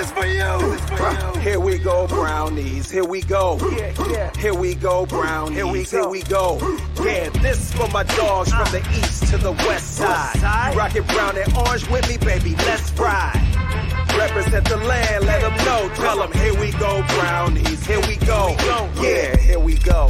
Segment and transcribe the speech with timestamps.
[0.00, 0.58] is for you.
[0.70, 1.40] This is for you.
[1.40, 2.90] Here we go, brownies.
[2.90, 3.58] Here we go.
[3.76, 4.36] Yeah, yeah.
[4.38, 5.56] Here we go, brownies.
[5.56, 6.10] Here we Here go.
[6.10, 6.58] we go.
[7.04, 10.94] Yeah, this for my dogs from the east to the west side.
[10.94, 12.54] You brown and orange with me, baby.
[12.56, 13.46] Let's ride.
[14.18, 15.88] Represent the land, let them know.
[15.94, 17.86] Tell them, here we go, brownies.
[17.86, 18.56] Here we go.
[19.00, 20.08] Yeah, here we go.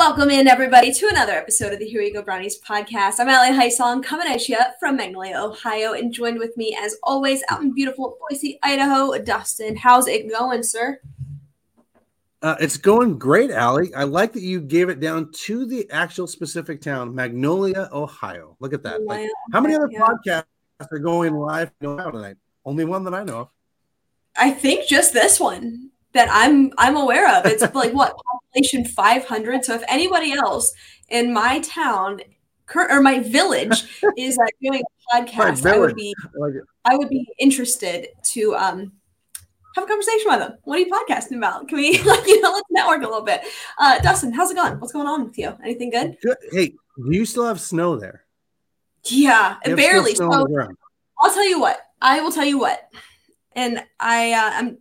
[0.00, 3.16] Welcome in, everybody, to another episode of the Here We Go Brownies podcast.
[3.18, 7.42] I'm Allie Heisong coming at you from Magnolia, Ohio, and joined with me, as always,
[7.50, 9.76] out in beautiful Boise, Idaho, Dustin.
[9.76, 10.98] How's it going, sir?
[12.40, 13.94] Uh, it's going great, Allie.
[13.94, 18.56] I like that you gave it down to the actual specific town, Magnolia, Ohio.
[18.58, 19.04] Look at that.
[19.04, 20.46] Like, how many other podcasts
[20.90, 22.38] are going live tonight?
[22.64, 23.48] Only one that I know of.
[24.34, 27.46] I think just this one that I'm I'm aware of.
[27.46, 29.64] It's like what population 500.
[29.64, 30.72] So if anybody else
[31.08, 32.20] in my town
[32.74, 33.84] or my village
[34.16, 36.54] is uh, doing a podcast, I would be I like.
[36.84, 38.92] I would be interested to um
[39.76, 40.58] have a conversation with them.
[40.64, 41.68] What are you podcasting about?
[41.68, 43.42] Can we like you know let's network a little bit?
[43.78, 44.78] Uh Dustin, how's it going?
[44.80, 45.56] What's going on with you?
[45.62, 46.16] Anything good?
[46.52, 48.24] Hey, do you still have snow there?
[49.04, 50.14] Yeah, barely.
[50.14, 50.76] snow So.
[51.22, 51.80] I'll tell you what.
[52.02, 52.88] I will tell you what.
[53.52, 54.78] And I uh, I'm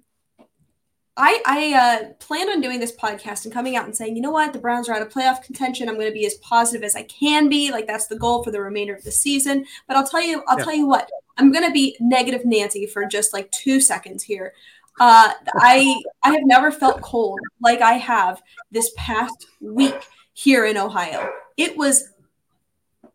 [1.19, 4.31] I I uh, plan on doing this podcast and coming out and saying, you know
[4.31, 5.89] what, the Browns are out of playoff contention.
[5.89, 7.71] I'm going to be as positive as I can be.
[7.71, 9.65] Like that's the goal for the remainder of the season.
[9.87, 10.63] But I'll tell you, I'll Yeah.
[10.63, 14.53] tell you what, I'm going to be negative Nancy for just like two seconds here.
[14.99, 19.95] Uh, I I have never felt cold like I have this past week
[20.33, 21.29] here in Ohio.
[21.57, 22.09] It was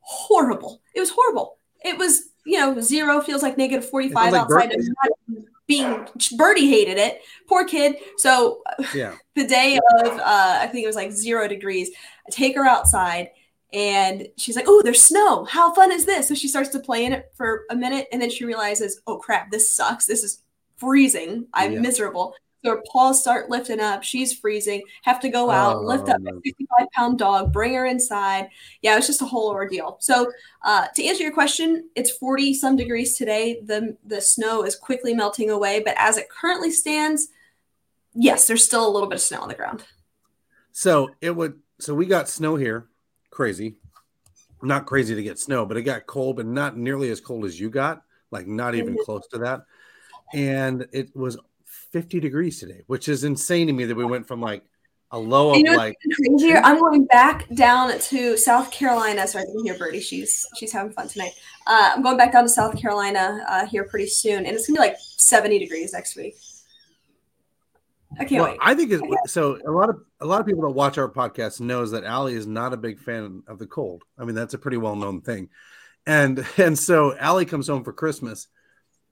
[0.00, 0.80] horrible.
[0.94, 1.56] It was horrible.
[1.82, 4.80] It was, you know, zero feels like negative 45 like outside of
[5.66, 6.06] being
[6.36, 7.22] Birdie hated it.
[7.48, 7.96] Poor kid.
[8.18, 8.62] So
[8.94, 9.14] Yeah.
[9.34, 11.90] the day of uh, I think it was like zero degrees,
[12.26, 13.30] I take her outside
[13.72, 15.44] and she's like, Oh, there's snow.
[15.44, 16.28] How fun is this?
[16.28, 19.16] So she starts to play in it for a minute and then she realizes, Oh
[19.18, 20.06] crap, this sucks.
[20.06, 20.42] This is
[20.76, 21.46] freezing.
[21.54, 21.80] I'm Yeah.
[21.80, 22.34] miserable.
[22.64, 24.02] Her paws start lifting up.
[24.02, 24.82] She's freezing.
[25.02, 28.48] Have to go out, lift up Oh, a 55 pound dog, bring her inside.
[28.80, 29.98] Yeah, it was just a whole ordeal.
[30.00, 30.32] So
[30.62, 33.60] uh, to answer your question, it's 40 some degrees today.
[33.64, 37.28] The the snow is quickly melting away, but as it currently stands,
[38.14, 39.84] yes, there's still a little bit of snow on the ground.
[40.72, 41.60] So it would.
[41.80, 42.86] So we got snow here.
[43.30, 43.76] Crazy.
[44.62, 47.60] Not crazy to get snow, but it got cold, but not nearly as cold as
[47.60, 48.02] you got.
[48.30, 49.04] Like not even Mhm.
[49.04, 49.64] close to that.
[50.32, 51.36] And it was
[51.94, 54.64] 50 degrees today, which is insane to me that we went from like
[55.12, 56.56] a low of You know like crazier?
[56.56, 59.28] I'm going back down to South Carolina.
[59.28, 60.00] So I can hear Birdie.
[60.00, 61.30] She's she's having fun tonight.
[61.68, 64.80] Uh, I'm going back down to South Carolina uh, here pretty soon, and it's gonna
[64.80, 66.34] be like 70 degrees next week.
[68.18, 68.58] I can't well, wait.
[68.60, 71.60] I think it's so a lot of a lot of people that watch our podcast
[71.60, 74.02] knows that Allie is not a big fan of the cold.
[74.18, 75.48] I mean, that's a pretty well known thing.
[76.08, 78.48] And and so Allie comes home for Christmas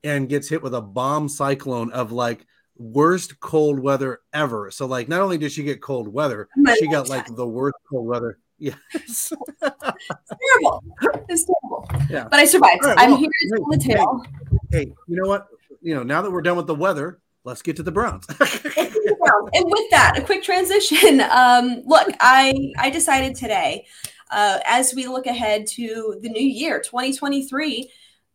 [0.03, 2.45] and gets hit with a bomb cyclone of like
[2.77, 4.71] worst cold weather ever.
[4.71, 7.77] So like not only did she get cold weather, My she got like the worst
[7.89, 8.39] cold weather.
[8.59, 9.33] Yes.
[9.61, 10.85] terrible.
[11.29, 11.91] It's terrible.
[12.09, 12.29] Yeah.
[12.31, 12.85] But I survived.
[12.85, 14.25] Right, I'm well, here to tell the hey, tale.
[14.71, 15.49] hey, you know what?
[15.81, 18.25] You know, now that we're done with the weather, let's get to the Browns.
[18.41, 21.21] and with that, a quick transition.
[21.23, 23.87] Um, look, I I decided today,
[24.31, 27.91] uh, as we look ahead to the new year, 2023.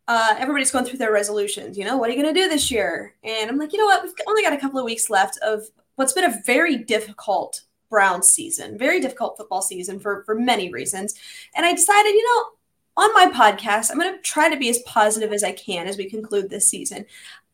[0.08, 1.78] Uh, everybody's going through their resolutions.
[1.78, 3.14] You know, what are you going to do this year?
[3.22, 4.02] And I'm like, you know what?
[4.02, 5.64] We've only got a couple of weeks left of
[5.96, 11.14] what's been a very difficult Brown season, very difficult football season for for many reasons.
[11.54, 14.80] And I decided, you know, on my podcast, I'm going to try to be as
[14.80, 17.06] positive as I can as we conclude this season.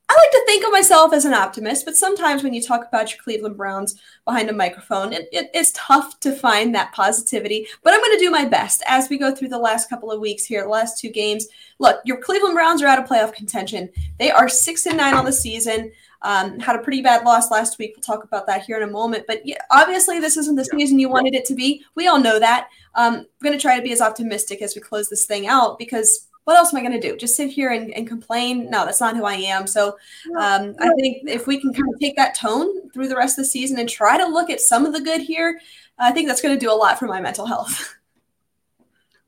[0.09, 3.11] I like to think of myself as an optimist, but sometimes when you talk about
[3.11, 7.67] your Cleveland Browns behind a microphone, it, it- it's tough to find that positivity.
[7.83, 10.21] But I'm going to do my best as we go through the last couple of
[10.21, 11.47] weeks here, the last two games.
[11.79, 13.89] Look, your Cleveland Browns are out of playoff contention.
[14.19, 15.91] They are six and nine on the season.
[16.23, 17.93] Um, had a pretty bad loss last week.
[17.97, 19.25] We'll talk about that here in a moment.
[19.27, 21.85] But yeah, obviously, this isn't the season you wanted it to be.
[21.97, 22.69] We all know that.
[22.95, 25.79] Um, I'm going to try to be as optimistic as we close this thing out
[25.79, 27.17] because what else am I going to do?
[27.17, 28.71] Just sit here and, and complain?
[28.71, 29.67] No, that's not who I am.
[29.67, 29.97] So
[30.39, 33.45] um, I think if we can kind of take that tone through the rest of
[33.45, 35.59] the season and try to look at some of the good here,
[35.99, 37.97] I think that's going to do a lot for my mental health.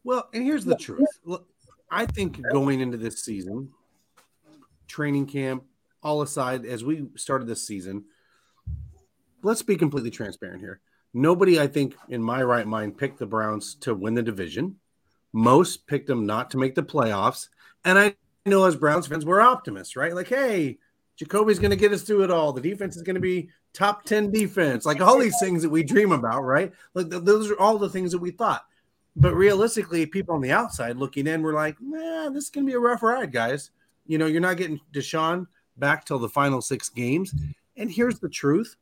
[0.05, 1.09] Well, and here's the truth.
[1.25, 1.49] Look,
[1.91, 3.71] I think going into this season,
[4.87, 5.65] training camp,
[6.01, 8.05] all aside, as we started this season,
[9.43, 10.81] let's be completely transparent here.
[11.13, 14.77] Nobody, I think, in my right mind, picked the Browns to win the division.
[15.37, 17.49] Most picked them not to make the playoffs.
[17.85, 18.17] And I
[18.47, 20.15] know as Browns fans, we're optimists, right?
[20.15, 20.79] Like, hey,
[21.17, 22.53] Jacoby's going to get us through it all.
[22.55, 25.83] The defense is going to be top 10 defense, like all these things that we
[25.83, 26.73] dream about, right?
[26.95, 28.65] Like, th- those are all the things that we thought.
[29.19, 32.75] but realistically, people on the outside looking in were like, "Nah, this is gonna be
[32.75, 33.71] a rough ride, guys."
[34.07, 35.47] You know, you're not getting Deshaun
[35.79, 37.35] back till the final six games.
[37.77, 38.77] And here's the truth: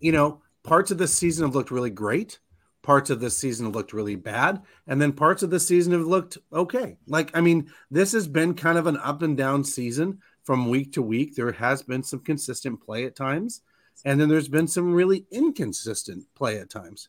[0.00, 2.38] you know, parts of this season have looked really great.
[2.86, 6.38] Parts of this season looked really bad, and then parts of this season have looked
[6.52, 6.96] okay.
[7.08, 10.92] Like, I mean, this has been kind of an up and down season from week
[10.92, 11.34] to week.
[11.34, 13.62] There has been some consistent play at times,
[14.04, 17.08] and then there's been some really inconsistent play at times.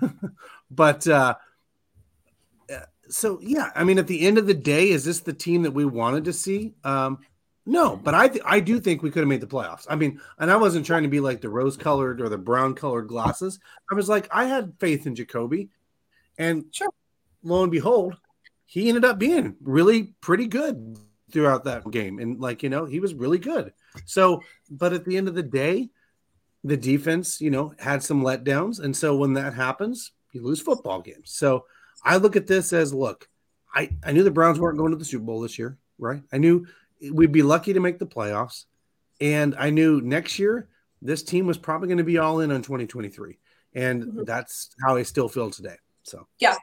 [0.72, 1.36] but uh,
[3.08, 5.70] so yeah, I mean, at the end of the day, is this the team that
[5.70, 6.74] we wanted to see?
[6.82, 7.18] Um,
[7.68, 9.86] no, but I th- I do think we could have made the playoffs.
[9.90, 12.74] I mean, and I wasn't trying to be like the rose colored or the brown
[12.74, 13.60] colored glasses.
[13.92, 15.68] I was like, I had faith in Jacoby,
[16.38, 16.88] and Sure.
[17.42, 18.16] lo and behold,
[18.64, 20.96] he ended up being really pretty good
[21.30, 23.74] throughout that game, and like you know, he was really good.
[24.06, 25.90] So, but at the end of the day,
[26.64, 31.02] the defense, you know, had some letdowns, and so when that happens, you lose football
[31.02, 31.32] games.
[31.32, 31.66] So
[32.02, 33.28] I look at this as look,
[33.74, 36.22] I, I knew the Browns weren't going to the Super Bowl this year, right?
[36.32, 36.66] I knew
[37.12, 38.64] we'd be lucky to make the playoffs.
[39.20, 40.68] And I knew next year
[41.02, 43.38] this team was probably going to be all in on 2023.
[43.74, 44.26] And Mhm.
[44.26, 45.76] that's how I still feel today.
[46.02, 46.56] So yeah.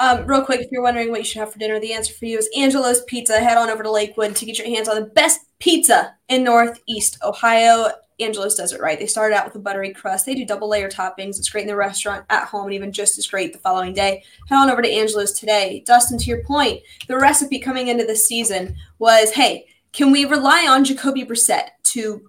[0.00, 2.24] Um, real quick, if you're wondering what you should have for dinner, the answer for
[2.26, 3.38] you is Angelo's Pizza.
[3.38, 7.16] Head on over to Lakewood to get your hands on the best pizza in Northeast
[7.22, 7.92] Ohio.
[8.20, 8.98] Angelo's does it right.
[8.98, 10.26] They started out with a buttery crust.
[10.26, 11.38] They do double layer toppings.
[11.38, 14.22] It's great in the restaurant, at home, and even just as great the following day.
[14.48, 15.82] Head on over to Angelo's today.
[15.86, 20.66] Dustin, to your point, the recipe coming into this season was hey, can we rely
[20.68, 22.28] on Jacoby Brissett to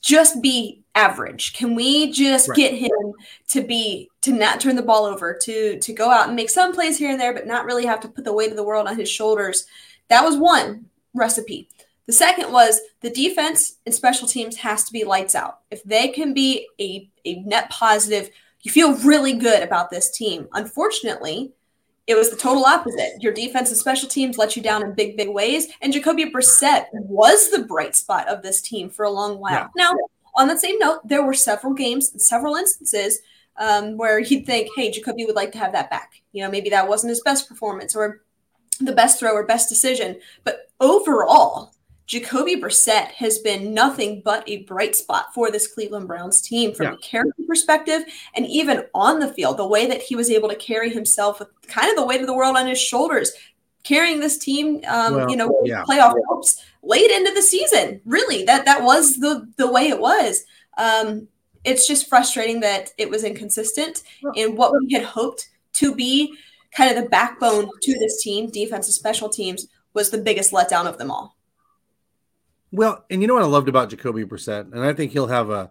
[0.00, 1.54] just be average?
[1.54, 2.56] Can we just Right.
[2.56, 3.12] get him
[3.48, 6.72] to be to not turn the ball over, to to go out and make some
[6.72, 8.86] plays here and there, but not really have to put the weight of the world
[8.86, 9.66] on his shoulders?
[10.08, 11.68] That was one recipe.
[12.06, 15.60] The second was the defense and special teams has to be lights out.
[15.70, 18.30] If they can be a, a net positive,
[18.62, 20.48] you feel really good about this team.
[20.52, 21.52] Unfortunately,
[22.06, 23.22] it was the total opposite.
[23.22, 25.68] Your defense and special teams let you down in big, big ways.
[25.80, 29.52] And Jacoby Brissett was the bright spot of this team for a long while.
[29.52, 29.68] Yeah.
[29.76, 29.94] Now,
[30.34, 33.20] on that same note, there were several games, and several instances
[33.56, 36.22] um, where you'd think, hey, Jacoby would like to have that back.
[36.32, 38.22] You know, maybe that wasn't his best performance or
[38.80, 40.18] the best throw or best decision.
[40.42, 41.73] But overall,
[42.06, 46.86] Jacoby Brissett has been nothing but a bright spot for this Cleveland Browns team from
[46.86, 46.92] Yeah.
[46.94, 48.02] a character perspective
[48.34, 49.56] and even on the field.
[49.56, 52.26] The way that he was able to carry himself with kind of the weight of
[52.26, 53.32] the world on his shoulders,
[53.84, 55.82] carrying this team, um, Well, you know, yeah.
[55.88, 58.00] playoff hopes late into the season.
[58.04, 60.44] Really, that that was the the way it was.
[60.76, 61.28] Um,
[61.64, 64.02] it's just frustrating that it was inconsistent
[64.34, 66.34] in what we had hoped to be
[66.72, 70.86] kind of the backbone to this team, defense and special teams, was the biggest letdown
[70.86, 71.33] of them all.
[72.74, 75.48] Well, and you know what I loved about Jacoby Brissett, and I think he'll have
[75.48, 75.70] a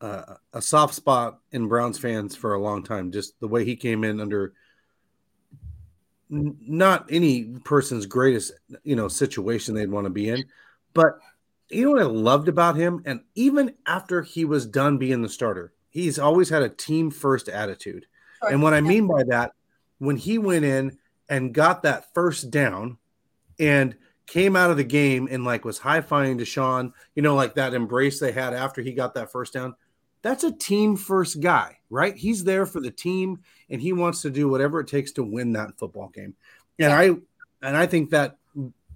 [0.00, 3.12] a, a soft spot in Browns fans for a long time.
[3.12, 4.54] Just the way he came in under
[6.30, 8.52] not any person's greatest
[8.82, 10.42] you know situation they'd want to be in,
[10.94, 11.18] but
[11.68, 15.28] you know what I loved about him, and even after he was done being the
[15.28, 18.06] starter, he's always had a team first attitude.
[18.50, 19.52] And what I mean by that,
[19.98, 20.96] when he went in
[21.28, 22.96] and got that first down
[23.58, 23.96] and
[24.28, 27.74] came out of the game and like was high fiving Deshaun, you know, like that
[27.74, 29.74] embrace they had after he got that first down.
[30.22, 32.16] That's a team first guy, right?
[32.16, 33.40] He's there for the team
[33.70, 36.34] and he wants to do whatever it takes to win that football game.
[36.78, 37.04] And I
[37.62, 38.36] and I think that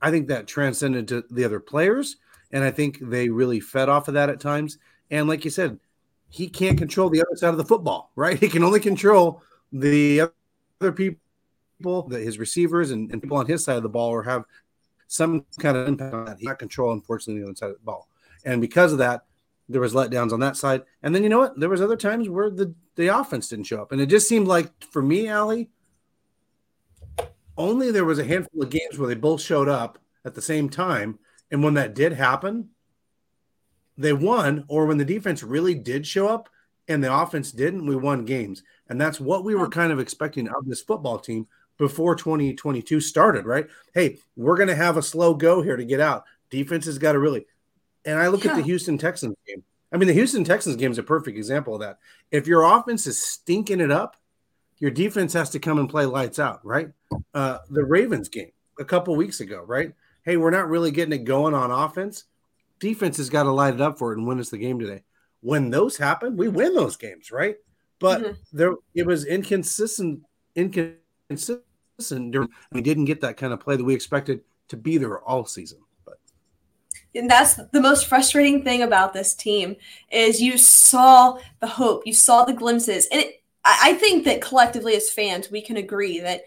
[0.03, 2.17] I think that transcended to the other players.
[2.51, 4.79] And I think they really fed off of that at times.
[5.11, 5.79] And like you said,
[6.29, 8.39] he can't control the other side of the football, right?
[8.41, 10.23] He can only control the
[10.81, 11.19] other people,
[12.09, 14.45] that his receivers and, and people on his side of the ball, or have
[15.13, 16.39] some kind of impact on that.
[16.39, 18.09] He can't control, unfortunately, on the other side of the ball.
[18.45, 19.25] And because of that,
[19.69, 20.83] there was letdowns on that side.
[21.03, 21.59] And then you know what?
[21.61, 23.93] There was other times where the, the offense didn't show up.
[23.93, 25.69] And it just seemed like for me, Allie,
[27.59, 30.71] only there was a handful of games where they both showed up at the same
[30.71, 31.19] time.
[31.51, 32.71] And when that did happen,
[33.99, 36.49] they won, or when the defense really did show up
[36.89, 38.63] and the offense didn't, we won games.
[38.89, 41.47] And that's what we were kind of expecting of this football team
[41.79, 43.67] before 2022 started, right?
[43.95, 46.25] Hey, we're going to have a slow go here to get out.
[46.51, 47.47] Defense has got to really.
[48.05, 49.63] And I look at the Houston Texans game.
[49.93, 51.99] I mean, the Houston Texans game is a perfect example of that.
[52.31, 54.17] If your offense is stinking it up,
[54.79, 56.91] your defense has to come and play lights out, right?
[57.35, 59.93] Uh, the Ravens game a couple weeks ago, right?
[60.25, 62.25] Hey, we're not really getting it going on offense.
[62.81, 65.03] Defense has got to light it up for it and win us the game today.
[65.41, 67.57] When those happen, we win those games, right?
[68.01, 68.37] But Mhm.
[68.53, 70.23] there, it was inconsistent,
[70.57, 70.99] inconsistent.
[72.31, 75.45] During, we didn't get that kind of play that we expected to be there all
[75.45, 75.79] season.
[76.05, 76.19] But
[77.15, 79.77] And that's the most frustrating thing about this team
[80.11, 84.97] is you saw the hope, you saw the glimpses, and it, I think that collectively
[84.97, 86.43] as fans, we can agree that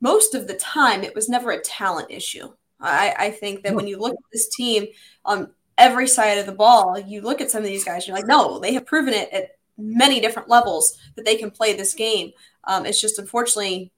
[0.00, 2.52] most of the time it was never a talent issue.
[2.80, 4.86] I, I think that when you look at this team
[5.24, 8.26] on every side of the ball, you look at some of these guys, you're like,
[8.26, 12.32] no, they have proven it at many different levels that they can play this game.
[12.64, 13.92] Um, it's just unfortunately,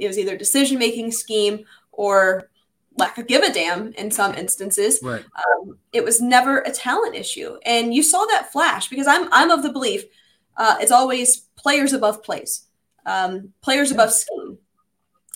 [0.00, 2.50] it was either decision making scheme or
[2.96, 5.00] lack of give a damn in some instances.
[5.02, 5.24] Right.
[5.36, 9.50] Um, it was never a talent issue, and you saw that flash because I'm I'm
[9.50, 10.04] of the belief
[10.60, 12.66] uh, it's always players above plays,
[13.06, 14.58] um, players above scheme.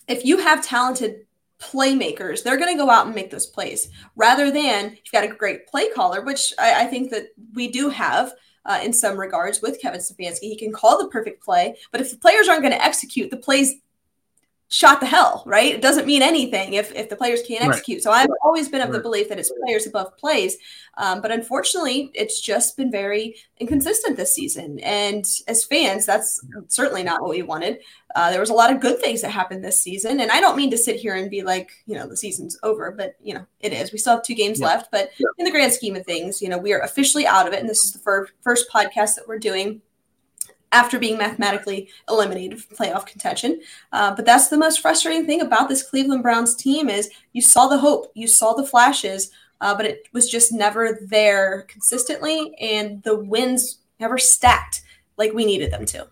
[0.06, 1.26] If you have talented
[1.58, 5.28] playmakers, they're going to go out and make those plays rather than you've got a
[5.28, 8.32] great play caller, which I, I think that we do have.
[8.66, 12.10] Uh, in some regards, with Kevin Stefanski, he can call the perfect play, but if
[12.10, 13.74] the players aren't going to execute, the plays
[14.70, 15.74] shot the hell, right?
[15.74, 17.98] It doesn't mean anything if, if the players can't execute.
[17.98, 18.02] Right.
[18.02, 20.56] So I've always been of the belief that it's players above plays.
[20.96, 24.80] Um, but unfortunately, it's just been very inconsistent this season.
[24.80, 27.80] And as fans, that's certainly not what we wanted.
[28.16, 30.20] Uh, there was a lot of good things that happened this season.
[30.20, 32.90] And I don't mean to sit here and be like, you know, the season's over,
[32.90, 33.92] but, you know, it is.
[33.92, 34.66] We still have two games yeah.
[34.66, 34.90] left.
[34.90, 35.26] But yeah.
[35.38, 37.60] in the grand scheme of things, you know, we are officially out of it.
[37.60, 39.82] And this is the fir- first podcast that we're doing
[40.74, 43.60] after being mathematically eliminated from playoff contention.
[43.92, 47.68] Uh, but that's the most frustrating thing about this Cleveland Browns team is you saw
[47.68, 53.02] the hope, you saw the flashes, uh, but it was just never there consistently, and
[53.04, 54.82] the wins never stacked
[55.16, 56.08] like we needed them to.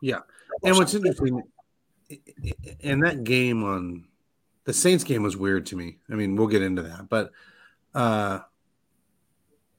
[0.00, 0.20] Yeah,
[0.64, 1.40] and what's interesting,
[2.80, 4.04] in that game on
[4.64, 5.98] the Saints game was weird to me.
[6.10, 7.30] I mean, we'll get into that, but
[7.94, 8.40] uh,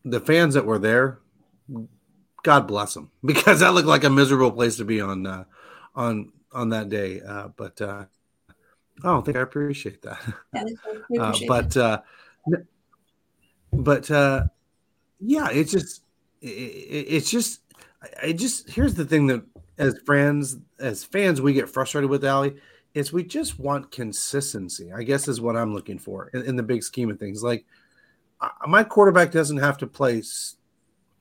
[0.05, 1.19] the fans that were there
[2.45, 5.45] God bless them because that looked like a miserable place to be on uh,
[5.95, 7.19] on on that day.
[7.19, 8.05] Uh, but uh,
[8.49, 8.53] I
[9.03, 10.21] don't think I appreciate that.
[11.09, 12.01] Yeah, uh, appreciate but uh,
[13.73, 14.43] but uh,
[15.19, 16.03] yeah, it's just
[16.41, 17.61] it, it's just
[18.21, 19.43] I just here's the thing that
[19.79, 22.57] as friends as fans we get frustrated with Ali
[22.93, 24.93] is we just want consistency.
[24.93, 27.41] I guess is what I'm looking for in, in the big scheme of things.
[27.41, 27.65] Like
[28.67, 30.21] my quarterback doesn't have to play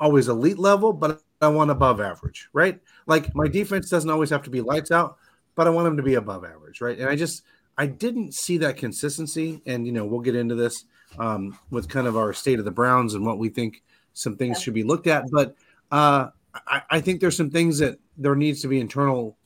[0.00, 2.80] always elite level, but I want above average, right?
[3.06, 5.16] Like my defense doesn't always have to be lights out,
[5.54, 6.98] but I want them to be above average, right?
[6.98, 7.42] And I just
[7.76, 10.84] I didn't see that consistency, and you know we'll get into this
[11.18, 13.82] um, with kind of our state of the Browns and what we think
[14.14, 15.56] some things should be looked at, but
[15.90, 16.28] uh,
[16.66, 19.36] I, I think there's some things that there needs to be internal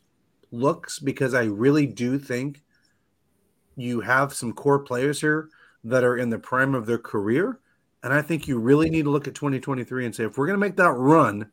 [0.50, 2.62] looks because I really do think
[3.76, 5.48] you have some core players here
[5.84, 7.60] that are in the prime of their career
[8.08, 10.58] and I think you really need to look at 2023 and say, if we're going
[10.58, 11.50] to make that run,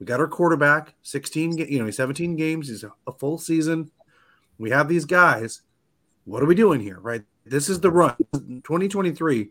[0.00, 3.90] we got our quarterback, 16, you know, 17 games, he's a full season.
[4.56, 5.60] We have these guys.
[6.24, 6.98] What are we doing here?
[6.98, 7.24] Right.
[7.44, 8.16] This is the run.
[8.32, 9.50] 2023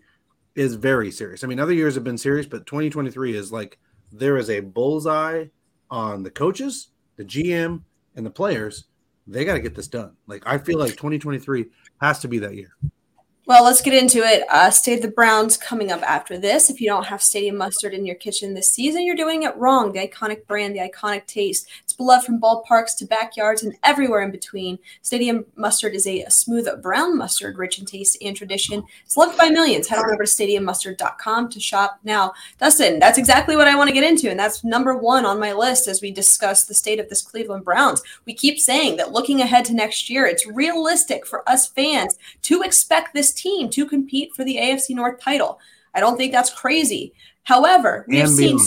[0.55, 1.43] is very serious.
[1.43, 3.77] I mean, other years have been serious, but 2023 is like
[4.11, 5.45] there is a bullseye
[5.91, 6.87] on the coaches,
[7.17, 7.83] the GM,
[8.15, 8.85] and the players.
[9.27, 10.15] They got to get this done.
[10.25, 11.67] Like, I feel like 2023
[12.01, 12.75] has to be that year.
[13.47, 14.43] Well, let's get into it.
[14.49, 16.69] Uh, State of the Browns coming up after this.
[16.69, 19.93] If you don't have Stadium Mustard in your kitchen this season, you're doing it wrong.
[19.93, 21.69] The iconic brand, the iconic taste.
[21.97, 24.77] Beloved from ballparks to backyards and everywhere in between.
[25.01, 28.83] Stadium Mustard is a, a smooth brown mustard, rich in taste and tradition.
[29.03, 29.87] It's loved by millions.
[29.87, 32.33] Head on over to stadiummustard.com to shop now.
[32.59, 35.53] Dustin, that's exactly what I want to get into, and that's number one on my
[35.53, 38.01] list as we discuss the state of this Cleveland Browns.
[38.25, 42.61] We keep saying that looking ahead to next year, it's realistic for us fans to
[42.61, 45.59] expect this team to compete for the AFC North title.
[45.93, 47.13] I don't think that's crazy.
[47.43, 48.59] However, we have seen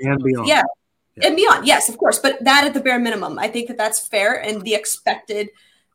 [0.00, 0.48] and beyond.
[0.48, 0.62] Yeah,
[1.20, 1.66] yeah, and beyond.
[1.66, 4.62] Yes, of course, but that at the bare minimum, I think that that's fair and
[4.62, 5.50] the expected.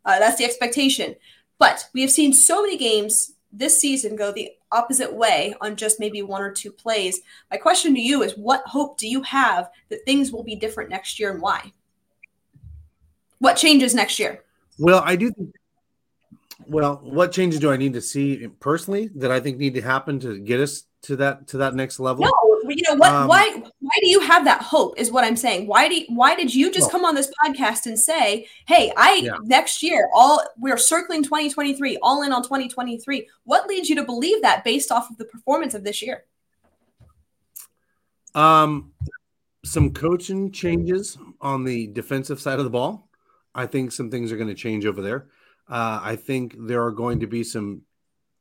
[0.05, 1.15] Uh, that's the expectation.
[1.57, 5.99] But we have seen so many games this season go the opposite way on just
[5.99, 7.21] maybe one or two plays.
[7.49, 10.89] My question to you is what hope do you have that things will be different
[10.89, 11.71] next year and why?
[13.39, 14.43] What changes next year?
[14.77, 15.55] Well, I do think
[16.67, 20.19] well, what changes do I need to see personally that I think need to happen
[20.21, 22.25] to get us to that to that next level?
[22.25, 23.11] No, you know what?
[23.11, 24.99] Um, why why do you have that hope?
[24.99, 25.67] Is what I'm saying.
[25.67, 28.91] Why do you, why did you just well, come on this podcast and say, "Hey,
[28.97, 29.37] I yeah.
[29.43, 34.41] next year all we're circling 2023, all in on 2023." What leads you to believe
[34.41, 36.25] that based off of the performance of this year?
[38.33, 38.91] Um,
[39.63, 43.09] some coaching changes on the defensive side of the ball.
[43.53, 45.27] I think some things are going to change over there.
[45.69, 47.81] Uh, I think there are going to be some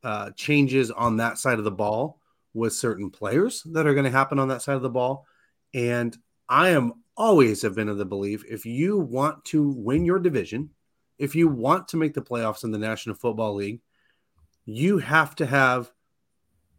[0.02, 2.20] uh, changes on that side of the ball
[2.54, 5.26] with certain players that are going to happen on that side of the ball.
[5.74, 6.16] And
[6.48, 10.70] I am always have been of the belief if you want to win your division,
[11.18, 13.80] if you want to make the playoffs in the National Football League,
[14.64, 15.90] you have to have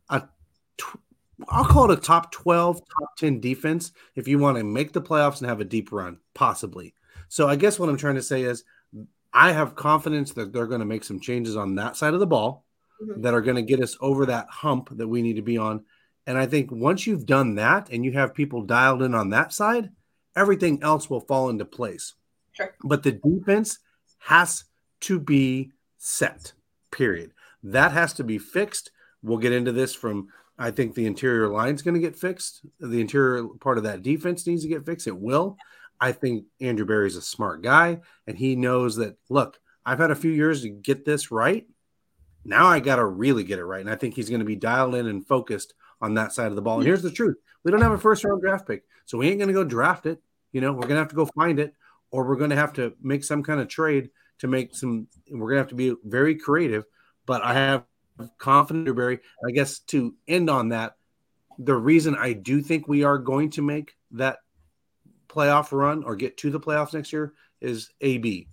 [0.10, 0.24] a
[1.50, 5.02] I'll call it a top 12, top 10 defense if you want to make the
[5.02, 6.94] playoffs and have a deep run, possibly.
[7.28, 8.64] So I guess what I'm trying to say is
[9.34, 12.28] I have confidence that they're going to make some changes on that side of the
[12.28, 12.65] ball
[13.02, 13.22] mm-hmm.
[13.22, 15.84] that are going to get us over that hump that we need to be on.
[16.28, 19.54] And I think once you've done that and you have people dialed in on that
[19.54, 19.90] side,
[20.36, 22.14] everything else will fall into place.
[22.54, 22.74] Sure.
[22.84, 23.80] But the defense
[24.20, 24.64] has
[25.02, 26.54] to be set,
[26.92, 27.32] period.
[27.64, 28.92] That has to be fixed.
[29.22, 32.66] We'll get into this from I think the interior line's going to get fixed.
[32.80, 35.08] The interior part of that defense needs to get fixed.
[35.08, 35.58] It will.
[36.00, 40.16] I think Andrew Berry's a smart guy and he knows that, look, I've had a
[40.16, 41.66] few years to get this right.
[42.46, 43.82] Now I got to really get it right.
[43.82, 46.56] And I think he's going to be dialed in and focused on that side of
[46.56, 46.78] the ball.
[46.78, 48.84] And here's the truth we don't have a first round draft pick.
[49.06, 50.22] So we ain't going to go draft it.
[50.52, 51.74] You know, we're going to have to go find it
[52.12, 54.10] or we're going to have to make some kind of trade
[54.40, 56.86] to make some, we're going to have to be very creative.
[57.26, 57.84] But I have
[58.38, 59.20] confidence in Berry.
[59.46, 60.96] I guess to end on that,
[61.58, 64.38] the reason I do think we are going to make that
[65.28, 68.48] playoff run or get to the playoffs next year is AB.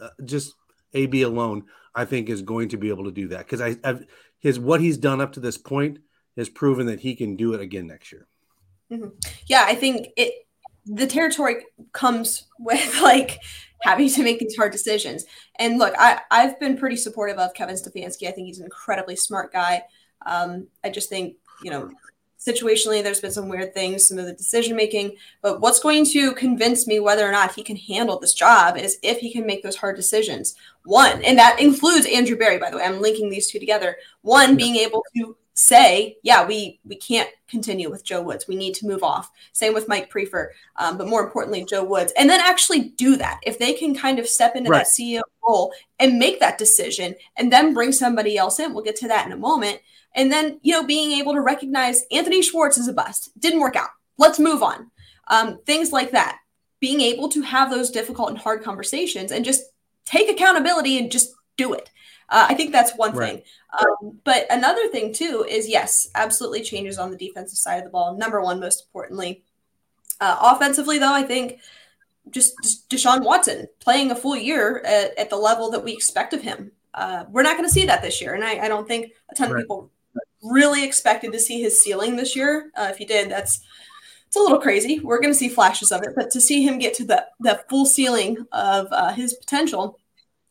[0.00, 0.54] Uh, just
[0.94, 1.64] AB alone,
[2.00, 4.06] I think, is going to be able to do that because I I've,
[4.38, 5.98] his what he's done up to this point
[6.36, 8.26] has proven that he can do it again next year.
[8.90, 9.08] Mm-hmm.
[9.46, 10.46] Yeah, I think it.
[10.86, 13.38] The territory comes with like
[13.82, 15.26] having to make these hard decisions.
[15.58, 18.26] And look, I I've been pretty supportive of Kevin Stefanski.
[18.28, 19.82] I think he's an incredibly smart guy.
[20.24, 21.90] Um, I just think you know
[22.40, 26.32] situationally there's been some weird things some of the decision making but what's going to
[26.32, 29.62] convince me whether or not he can handle this job is if he can make
[29.62, 30.54] those hard decisions.
[30.84, 33.96] One and that includes andrew Berry, by the way i'm linking these two together.
[34.22, 38.48] One being able to say yeah we we can't continue with joe woods.
[38.48, 39.30] We need to move off.
[39.52, 42.12] Same with mike priefer um, but more importantly joe woods.
[42.16, 43.40] And then actually do that.
[43.44, 44.78] If they can kind of step into right.
[44.78, 48.96] that ceo role and make that decision and then bring somebody else in we'll get
[48.96, 49.80] to that in a moment
[50.14, 53.30] and then, you know, being able to recognize Anthony Schwartz is a bust.
[53.38, 53.90] Didn't work out.
[54.18, 54.90] Let's move on.
[55.28, 56.38] Um, things like that.
[56.80, 59.62] Being able to have those difficult and hard conversations and just
[60.04, 61.90] take accountability and just do it.
[62.28, 63.34] Uh, I think that's one right.
[63.34, 63.42] thing.
[63.80, 67.90] Um, but another thing, too, is yes, absolutely changes on the defensive side of the
[67.90, 68.16] ball.
[68.16, 69.42] Number one, most importantly.
[70.20, 71.60] Uh, offensively, though, I think
[72.30, 76.32] just, just Deshaun Watson playing a full year at, at, the level that we expect
[76.32, 76.72] of him.
[76.94, 78.34] Uh, we're not going to see that this year.
[78.34, 79.58] And I, I don't think a ton right.
[79.58, 79.90] of people
[80.42, 82.70] really expected to see his ceiling this year.
[82.76, 83.60] Uh, if he did, that's
[84.26, 85.00] it's a little crazy.
[85.00, 87.64] We're going to see flashes of it, but to see him get to the the
[87.68, 89.98] full ceiling of uh, his potential,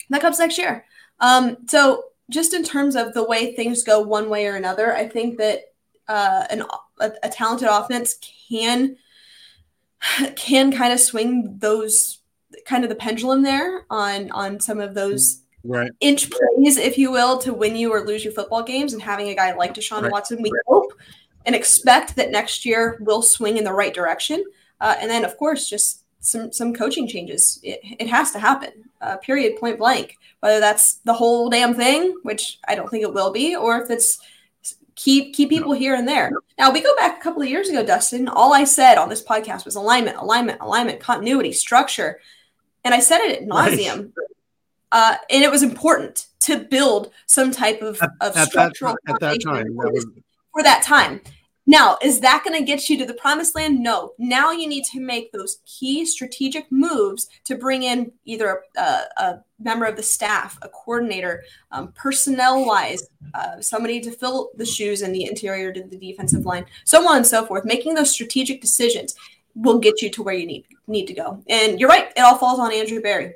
[0.10, 0.86] that comes next year.
[1.22, 5.08] Um, so just in terms of the way things go one way or another, I
[5.08, 5.74] think that
[6.08, 6.64] uh, an,
[7.00, 8.16] a, a talented offense
[8.50, 8.98] can
[10.36, 12.20] can kind of swing those
[12.66, 15.92] kind of the pendulum there on on some of those right.
[16.00, 18.94] inch plays, if you will, to win you or lose you football games.
[18.94, 20.12] And having a guy like Deshaun right.
[20.12, 20.94] Watson, we hope
[21.46, 24.44] and expect that next year will swing in the right direction.
[24.82, 27.60] Uh, and then, of course, just some some coaching changes.
[27.64, 28.72] It, it has to happen.
[29.02, 29.58] Uh, period.
[29.58, 30.18] Point blank.
[30.42, 33.90] Whether that's the whole damn thing, which I don't think it will be, or if
[33.90, 34.20] it's
[35.00, 36.32] keep keep people here and there.
[36.58, 38.28] Now we go back a couple of years ago, Dustin.
[38.28, 42.20] All I said on this podcast was alignment, alignment, alignment, continuity, structure,
[42.84, 43.98] and I said it at nauseum.
[43.98, 44.28] Right.
[44.92, 49.20] Uh, and it was important to build some type of, of at, structural that, at
[49.22, 50.06] that time for, was...
[50.52, 51.22] for that time.
[51.70, 53.80] Now, is that going to get you to the promised land?
[53.80, 54.14] No.
[54.18, 58.82] Now you need to make those key strategic moves to bring in either a,
[59.18, 64.66] a member of the staff, a coordinator, um, personnel wise, uh, somebody to fill the
[64.66, 67.66] shoes in the interior to the defensive line, so on and so forth.
[67.66, 69.14] Making those strategic decisions
[69.54, 71.44] will get you to where you need need to go.
[71.48, 73.36] And you're right; it all falls on Andrew Berry.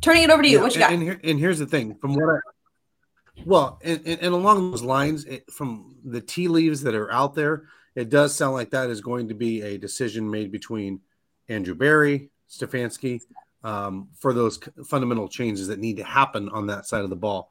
[0.00, 0.56] Turning it over to you.
[0.56, 0.92] Yeah, what you got?
[0.92, 2.38] And, here, and, here's the thing from what I,
[3.44, 7.34] well, and, and, and along those lines, it, from the tea leaves that are out
[7.34, 11.00] there, it does sound like that is going to be a decision made between
[11.48, 13.20] Andrew Berry, Stefanski,
[13.62, 17.50] um, for those fundamental changes that need to happen on that side of the ball.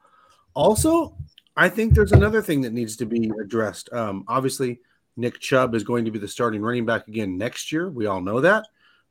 [0.54, 1.16] Also,
[1.56, 3.92] I think there's another thing that needs to be addressed.
[3.92, 4.80] Um, obviously,
[5.16, 7.88] Nick Chubb is going to be the starting running back again next year.
[7.88, 8.66] We all know that.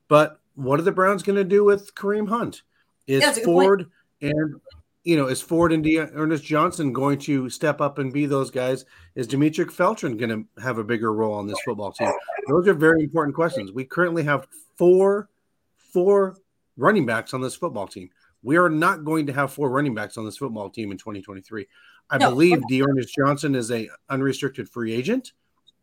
[0.08, 2.64] But what are the Browns going to do with Kareem Hunt?
[3.08, 3.90] Is yeah, Ford
[4.22, 4.62] and
[5.04, 8.86] you know, is Ford and Ernest Johnson going to step up and be those guys?
[9.16, 12.12] Is Demetric Felton going to have a bigger role on this football team?
[12.48, 13.72] Those are very important questions.
[13.72, 15.30] We currently have four
[15.78, 16.38] four
[16.78, 18.10] running backs on this football team.
[18.42, 21.68] We are not going to have four running backs on this football team in 2023.
[22.10, 22.80] I no, believe okay.
[22.80, 25.34] D'Ernest Johnson is a unrestricted free agent.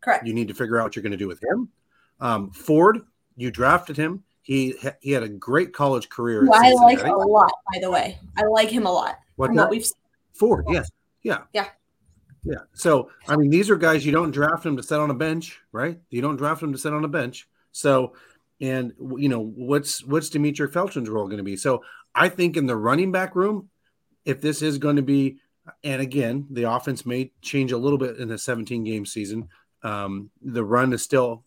[0.01, 0.25] Correct.
[0.25, 1.69] You need to figure out what you're going to do with him.
[2.19, 3.01] Um, Ford,
[3.35, 4.23] you drafted him.
[4.41, 6.47] He he had a great college career.
[6.51, 8.19] I like him a lot, by the way.
[8.37, 9.19] I like him a lot.
[9.35, 9.93] What, what we've seen.
[10.33, 10.89] Ford, yes,
[11.23, 11.67] yeah, yeah,
[12.43, 12.59] yeah.
[12.73, 15.59] So I mean, these are guys you don't draft them to sit on a bench,
[15.71, 15.99] right?
[16.09, 17.47] You don't draft them to sit on a bench.
[17.71, 18.13] So
[18.59, 21.57] and you know what's what's Demetric Felton's role going to be.
[21.57, 23.69] So I think in the running back room,
[24.25, 25.37] if this is going to be,
[25.83, 29.49] and again, the offense may change a little bit in the 17 game season.
[29.83, 31.43] Um, the run is still,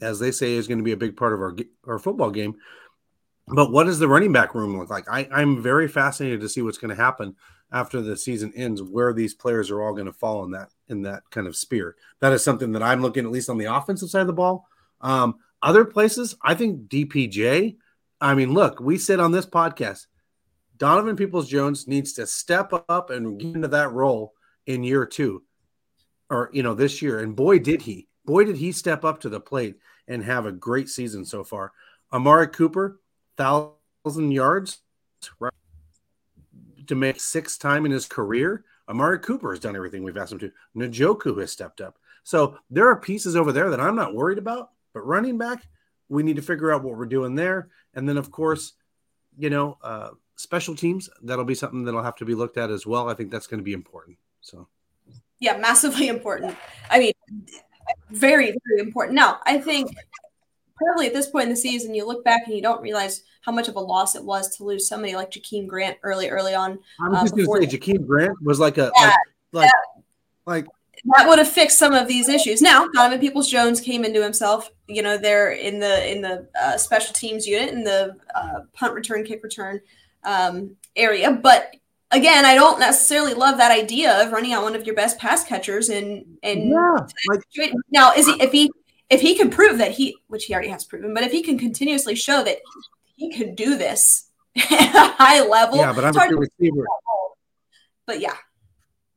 [0.00, 2.56] as they say, is going to be a big part of our our football game.
[3.46, 5.08] But what does the running back room look like?
[5.10, 7.34] I, I'm very fascinated to see what's going to happen
[7.72, 11.02] after the season ends, where these players are all going to fall in that in
[11.02, 11.96] that kind of sphere.
[12.20, 14.66] That is something that I'm looking at least on the offensive side of the ball.
[15.00, 17.76] Um, other places, I think DPJ.
[18.20, 20.06] I mean, look, we said on this podcast,
[20.76, 24.34] Donovan Peoples Jones needs to step up and get into that role
[24.66, 25.42] in year two,
[26.28, 27.20] or you know, this year.
[27.20, 28.08] And boy, did he!
[28.24, 29.76] Boy, did he step up to the plate
[30.10, 31.72] and have a great season so far.
[32.12, 33.00] Amari Cooper,
[33.36, 34.80] thousand yards,
[35.38, 35.52] right,
[36.88, 38.64] to make sixth time in his career.
[38.88, 40.52] Amari Cooper has done everything we've asked him to.
[40.76, 41.96] Njoku has stepped up.
[42.24, 44.70] So there are pieces over there that I'm not worried about.
[44.92, 45.62] But running back,
[46.08, 47.68] we need to figure out what we're doing there.
[47.94, 48.72] And then, of course,
[49.38, 52.84] you know, uh, special teams, that'll be something that'll have to be looked at as
[52.84, 53.08] well.
[53.08, 54.18] I think that's going to be important.
[54.40, 54.66] So,
[55.38, 56.56] yeah, massively important.
[56.90, 57.12] I mean,
[58.10, 59.14] very, very important.
[59.16, 59.90] Now, I think
[60.76, 63.52] probably at this point in the season, you look back and you don't realize how
[63.52, 66.78] much of a loss it was to lose somebody like Jakeem Grant early, early on.
[67.00, 69.14] I was uh, just going to say, Jakeem Grant was like a, yeah,
[69.52, 69.70] like,
[70.46, 70.66] like, like
[71.16, 72.60] that would have fixed some of these issues.
[72.60, 74.70] Now, Donovan Peoples Jones came into himself.
[74.86, 78.94] You know, they're in the in the uh, special teams unit in the uh, punt
[78.94, 79.80] return, kick return
[80.24, 81.30] um, area.
[81.32, 81.76] But
[82.10, 85.44] again, I don't necessarily love that idea of running out one of your best pass
[85.44, 88.70] catchers and and yeah, like, now is he if he
[89.08, 91.58] if he can prove that he which he already has proven, but if he can
[91.58, 92.58] continuously show that
[93.16, 96.86] he can do this at a high level, yeah, but I'm a receiver.
[98.06, 98.34] But yeah.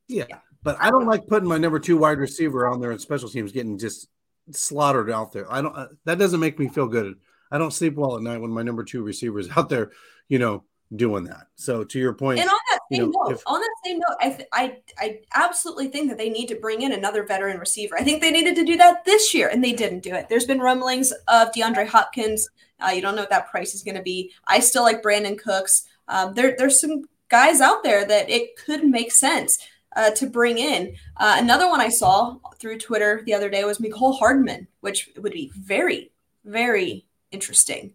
[0.08, 0.26] yeah.
[0.30, 0.38] yeah.
[0.62, 3.52] But I don't like putting my number two wide receiver on there and special teams
[3.52, 4.08] getting just
[4.52, 5.52] slaughtered out there.
[5.52, 5.76] I don't.
[5.76, 7.16] Uh, that doesn't make me feel good.
[7.52, 9.92] I don't sleep well at night when my number two receiver is out there,
[10.30, 10.64] you know,
[10.96, 11.48] doing that.
[11.56, 14.00] So to your point, and on that same you know, note, if, on that same
[14.00, 17.60] note, I, th- I I absolutely think that they need to bring in another veteran
[17.60, 17.96] receiver.
[17.98, 20.30] I think they needed to do that this year, and they didn't do it.
[20.30, 22.48] There's been rumblings of DeAndre Hopkins.
[22.80, 24.32] Uh, you don't know what that price is going to be.
[24.48, 25.88] I still like Brandin Cooks.
[26.08, 29.58] Um, there, there's some guys out there that it could make sense
[29.96, 30.96] uh, to bring in.
[31.18, 35.34] Uh, another one I saw through Twitter the other day was Mecole Hardman, which would
[35.34, 36.12] be very,
[36.46, 37.94] very interesting.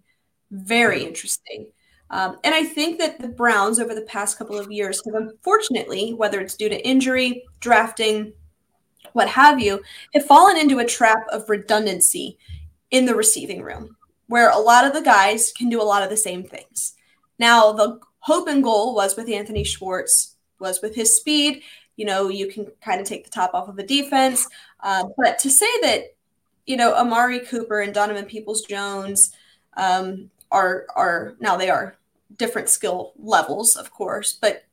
[0.50, 1.66] Very interesting.
[2.11, 6.14] Um, and I think that the Browns over the past couple of years have unfortunately,
[6.14, 8.33] whether it's due to injury, drafting,
[9.12, 9.83] what have you,
[10.14, 12.38] have fallen into a trap of redundancy
[12.90, 13.97] in the receiving room,
[14.29, 16.94] where a lot of the guys can do a lot of the same things.
[17.38, 21.62] Now, the hope and goal was with Anthony Schwartz, was with his speed
[21.99, 24.47] you know, you can kind of take the top off of a defense.
[24.81, 26.14] Uh, but to say that,
[26.64, 29.33] you know, Amari Cooper and Donovan Peoples Jones
[29.77, 31.97] um, are are now they are
[32.37, 34.64] different skill levels, of course, but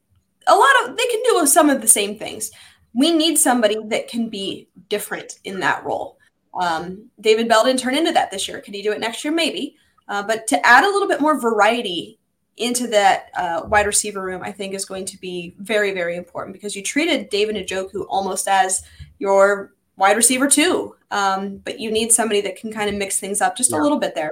[0.48, 2.52] a lot of they can do some of the same things.
[2.94, 6.18] We need somebody that can be different in that role.
[6.54, 8.62] Um, David Bell didn't turn into that this year.
[8.62, 9.34] Can he do it next year?
[9.34, 9.76] Maybe.
[10.08, 12.20] Uh, but to add a little bit more variety
[12.58, 16.54] into that uh, wide receiver room, I think is going to be very, very important
[16.54, 18.84] because you treated David Njoku almost as
[19.20, 20.96] your wide receiver too.
[21.12, 23.80] Um, but you need somebody that can kind of mix things up just yeah.
[23.80, 24.32] a little bit there.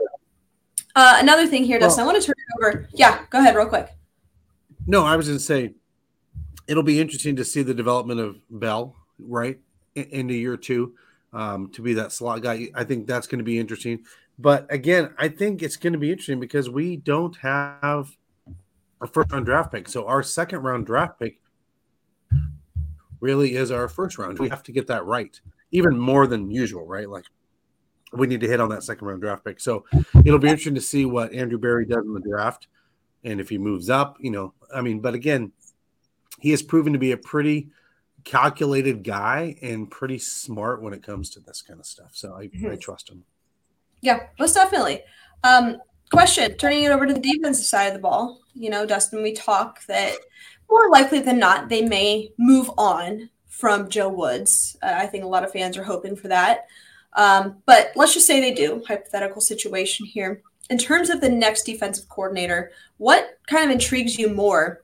[0.96, 2.88] Uh, another thing here, Dustin, well, I want to turn over.
[2.94, 3.90] Yeah, go ahead, real quick.
[4.86, 5.74] No, I was going to say
[6.68, 9.60] it'll be interesting to see the development of Bell, right,
[9.96, 10.94] in, the year two
[11.32, 12.70] um, to be that slot guy.
[12.74, 14.04] I think that's going to be interesting.
[14.40, 18.16] But again, I think it's going to be interesting because we don't have
[19.02, 19.88] a first round draft pick.
[19.88, 21.40] So our second round draft pick
[23.20, 24.40] really is our first round.
[24.40, 25.40] We have to get that right,
[25.72, 27.10] even more than usual, right?
[27.10, 27.26] Like
[28.16, 29.60] we need to hit on that second round draft pick.
[29.60, 29.86] So
[30.26, 32.68] it'll be interesting to see what Andrew Berry does in the draft
[33.24, 35.52] and if he moves up, you know, I mean, but again,
[36.40, 37.70] he has proven to be a pretty
[38.24, 42.12] calculated guy and pretty smart when it comes to this kind of stuff.
[42.14, 42.72] So I, mm-hmm.
[42.72, 43.24] I trust him.
[44.02, 45.02] Yeah, most definitely.
[45.44, 45.78] Um,
[46.12, 48.42] question turning it over to the defensive side of the ball.
[48.54, 50.16] You know, Dustin, we talk that
[50.70, 54.76] more likely than not, they may move on from Joe Woods.
[54.82, 56.66] Uh, I think a lot of fans are hoping for that.
[57.16, 60.42] Um, but let's just say they do, hypothetical situation here.
[60.70, 64.82] In terms of the next defensive coordinator, what kind of intrigues you more?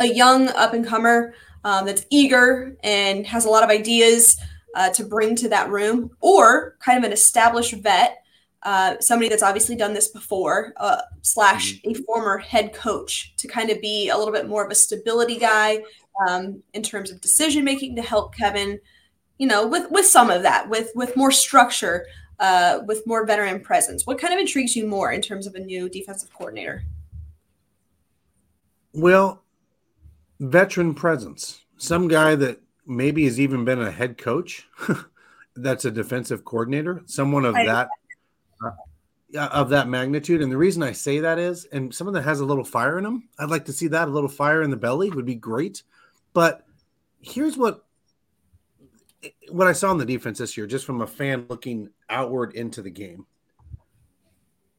[0.00, 4.36] A young up and comer um, that's eager and has a lot of ideas
[4.74, 8.18] uh, to bring to that room, or kind of an established vet
[8.64, 11.90] uh, somebody that's obviously done this before, uh, slash mm-hmm.
[11.90, 15.36] a former head coach to kind of be a little bit more of a stability
[15.36, 15.82] guy
[16.26, 18.80] um, in terms of decision making to help Kevin,
[19.38, 22.06] you know, with with some of that, with with more structure
[22.38, 24.06] uh, with more veteran presence.
[24.06, 26.84] What kind of intrigues you more in terms of a new defensive coordinator?
[28.92, 29.42] Well,
[30.40, 31.64] veteran presence.
[31.76, 34.66] Some guy that maybe has even been a head coach
[35.56, 37.88] that's a defensive coordinator, someone of that
[38.64, 38.70] uh,
[39.50, 40.42] of that magnitude.
[40.42, 43.04] And the reason I say that is, and someone that has a little fire in
[43.04, 45.82] them, I'd like to see that a little fire in the belly would be great.
[46.32, 46.64] But
[47.20, 47.84] here's what
[49.50, 52.82] what I saw in the defense this year, just from a fan looking outward into
[52.82, 53.26] the game.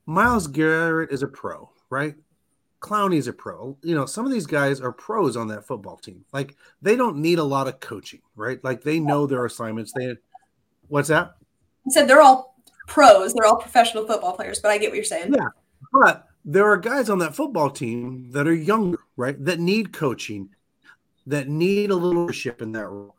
[0.05, 2.15] Myles Garrett is a pro, right?
[2.79, 3.77] Clowney's a pro.
[3.81, 6.23] You know, some of these guys are pros on that football team.
[6.31, 8.63] Like they don't need a lot of coaching, right?
[8.63, 9.91] Like they know their assignments.
[9.95, 10.15] They
[10.88, 11.36] what's that?
[11.88, 12.55] I said they're all
[12.88, 15.34] pros, they're all professional football players, but I get what you're saying.
[15.34, 15.47] Yeah.
[15.91, 19.43] But there are guys on that football team that are younger, right?
[19.43, 20.49] That need coaching,
[21.25, 23.14] that need a little leadership in that role.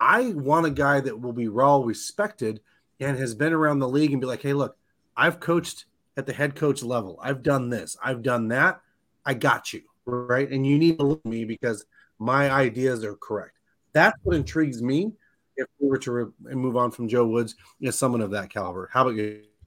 [0.00, 2.60] I want a guy that will be raw respected
[3.00, 4.76] and has been around the league and be like, hey, look,
[5.16, 5.84] I've coached
[6.16, 7.18] at the head coach level.
[7.22, 8.80] I've done this, I've done that.
[9.24, 10.50] I got you, right?
[10.50, 11.84] And you need to look at me because
[12.18, 13.58] my ideas are correct.
[13.92, 15.12] That's what intrigues me.
[15.56, 18.88] If we were to re- move on from Joe Woods, is someone of that caliber.
[18.92, 19.16] How about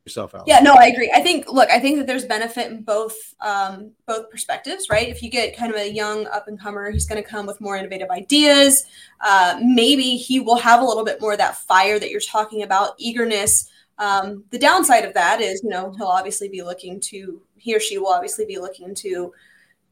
[0.06, 0.48] yourself, Alex?
[0.48, 1.12] Yeah, no, I agree.
[1.16, 5.08] I think, look, I think that there's benefit in both um, both perspectives, right?
[5.08, 7.62] If you get kind of a young up and comer, he's going to come with
[7.62, 8.86] more innovative ideas.
[9.22, 12.64] Uh, maybe he will have a little bit more of that fire that you're talking
[12.64, 13.70] about, eagerness.
[13.98, 17.80] Um, the downside of that is, you know, he'll obviously be looking to he or
[17.80, 19.34] she will obviously be looking to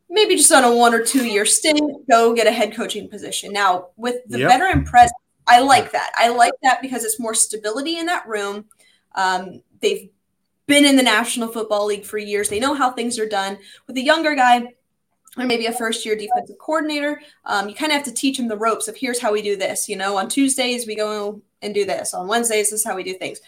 [0.09, 3.53] maybe just on a one or two year stint go get a head coaching position.
[3.53, 4.49] Now with the yep.
[4.49, 5.13] veteran presence,
[5.47, 6.11] I like that.
[6.15, 8.65] I like that because it's more stability in that room.
[9.15, 10.09] Um, they've
[10.67, 12.49] been in the National Football League for years.
[12.49, 13.57] They know how things are done.
[13.87, 14.73] With a younger guy,
[15.37, 18.47] or maybe a first year defensive coordinator, um, you kind of have to teach him
[18.47, 19.89] the ropes of here's how we do this.
[19.89, 22.13] You know, on Tuesdays we go and do this.
[22.13, 23.39] On Wednesdays, this is how we do things.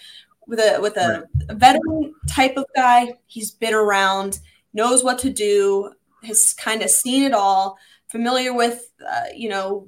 [0.48, 1.58] With a with a, right.
[1.58, 4.40] veteran type of guy, he's been around,
[4.74, 5.94] knows what to do,
[6.24, 7.78] has kind of seen it all,
[8.10, 9.88] familiar with uh, you know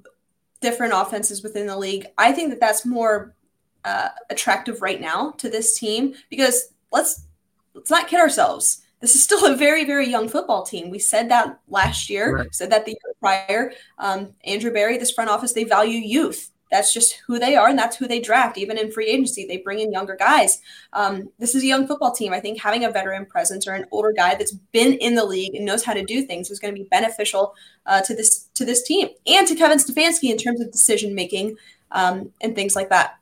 [0.61, 2.07] different offenses within the league.
[2.17, 3.35] I think that that's more
[3.85, 7.25] uh, attractive right now to this team because let's
[7.73, 8.81] let's not kid ourselves.
[8.99, 10.89] This is still a very very young football team.
[10.89, 12.37] We said that last year.
[12.37, 12.55] Right.
[12.55, 13.73] Said that the year prior.
[13.97, 17.77] Um, Andrew Berry, this front office, they value youth that's just who they are and
[17.77, 20.61] that's who they draft even in free agency they bring in younger guys
[20.93, 23.85] um, this is a young football team i think having a veteran presence or an
[23.91, 26.73] older guy that's been in the league and knows how to do things is going
[26.73, 27.53] to be beneficial
[27.85, 31.55] uh, to this to this team and to kevin stefanski in terms of decision making
[31.91, 33.17] um, and things like that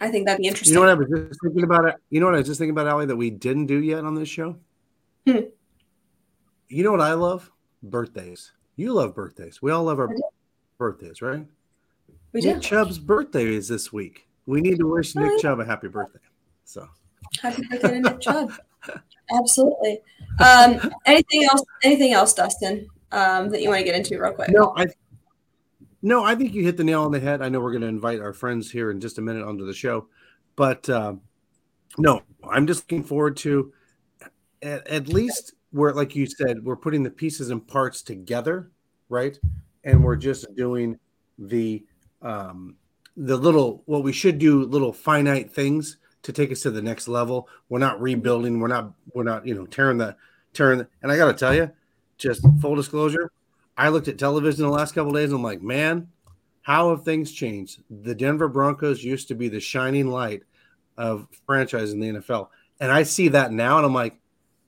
[0.00, 2.20] i think that'd be interesting you know what i was just thinking about it you
[2.20, 4.28] know what i was just thinking about ali that we didn't do yet on this
[4.28, 4.56] show
[5.26, 5.38] hmm.
[6.68, 7.50] you know what i love
[7.82, 10.08] birthdays you love birthdays we all love our
[10.78, 11.46] birthdays right
[12.32, 12.60] we Nick do.
[12.60, 14.28] Chubb's birthday is this week.
[14.46, 15.40] We need to wish Nick.
[15.40, 16.20] Chubb a happy birthday.
[16.64, 16.88] So
[17.42, 18.52] happy birthday to Nick Chubb.
[19.36, 20.00] Absolutely.
[20.38, 21.62] Um, anything else?
[21.82, 22.88] Anything else, Dustin?
[23.12, 24.50] Um, that you want to get into real quick?
[24.50, 24.86] No, I.
[26.02, 27.42] No, I think you hit the nail on the head.
[27.42, 29.74] I know we're going to invite our friends here in just a minute onto the
[29.74, 30.08] show,
[30.56, 31.14] but uh,
[31.98, 33.72] no, I'm just looking forward to
[34.62, 38.70] at, at least where, like you said, we're putting the pieces and parts together,
[39.08, 39.38] right?
[39.84, 40.98] And we're just doing
[41.38, 41.84] the
[42.22, 42.76] um,
[43.16, 47.08] the little what we should do little finite things to take us to the next
[47.08, 47.48] level.
[47.68, 48.60] We're not rebuilding.
[48.60, 50.16] We're not we're not you know tearing the
[50.52, 50.78] tearing.
[50.78, 51.70] The, and I got to tell you,
[52.18, 53.32] just full disclosure,
[53.76, 55.30] I looked at television the last couple days.
[55.30, 56.08] And I'm like, man,
[56.62, 57.82] how have things changed?
[57.90, 60.42] The Denver Broncos used to be the shining light
[60.96, 64.18] of franchise in the NFL, and I see that now, and I'm like,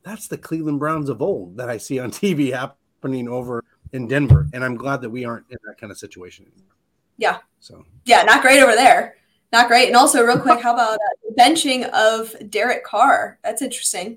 [0.03, 3.63] that's the Cleveland Browns of old that I see on TV happening over
[3.93, 6.75] in Denver, and I'm glad that we aren't in that kind of situation anymore.
[7.19, 7.39] Yeah.
[7.61, 9.17] So yeah, not great over there.
[9.53, 9.87] Not great.
[9.87, 13.39] And also, real quick, how about uh, benching of Derek Carr?
[13.45, 14.11] That's interesting.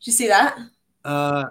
[0.00, 0.58] Did you see that?
[1.04, 1.46] Uh,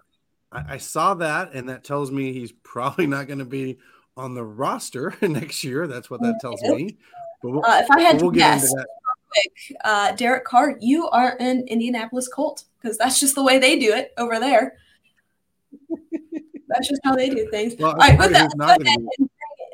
[0.52, 3.78] I, I saw that, and that tells me he's probably not going to be
[4.16, 5.88] on the roster next year.
[5.88, 6.98] That's what that tells me.
[7.44, 11.68] We'll, uh, if I had we'll to guess, quick, uh, Derek Carr, you are an
[11.68, 14.78] Indianapolis Colt because that's just the way they do it over there.
[16.68, 17.76] that's just how they do things.
[17.78, 18.52] Well, All right, with that,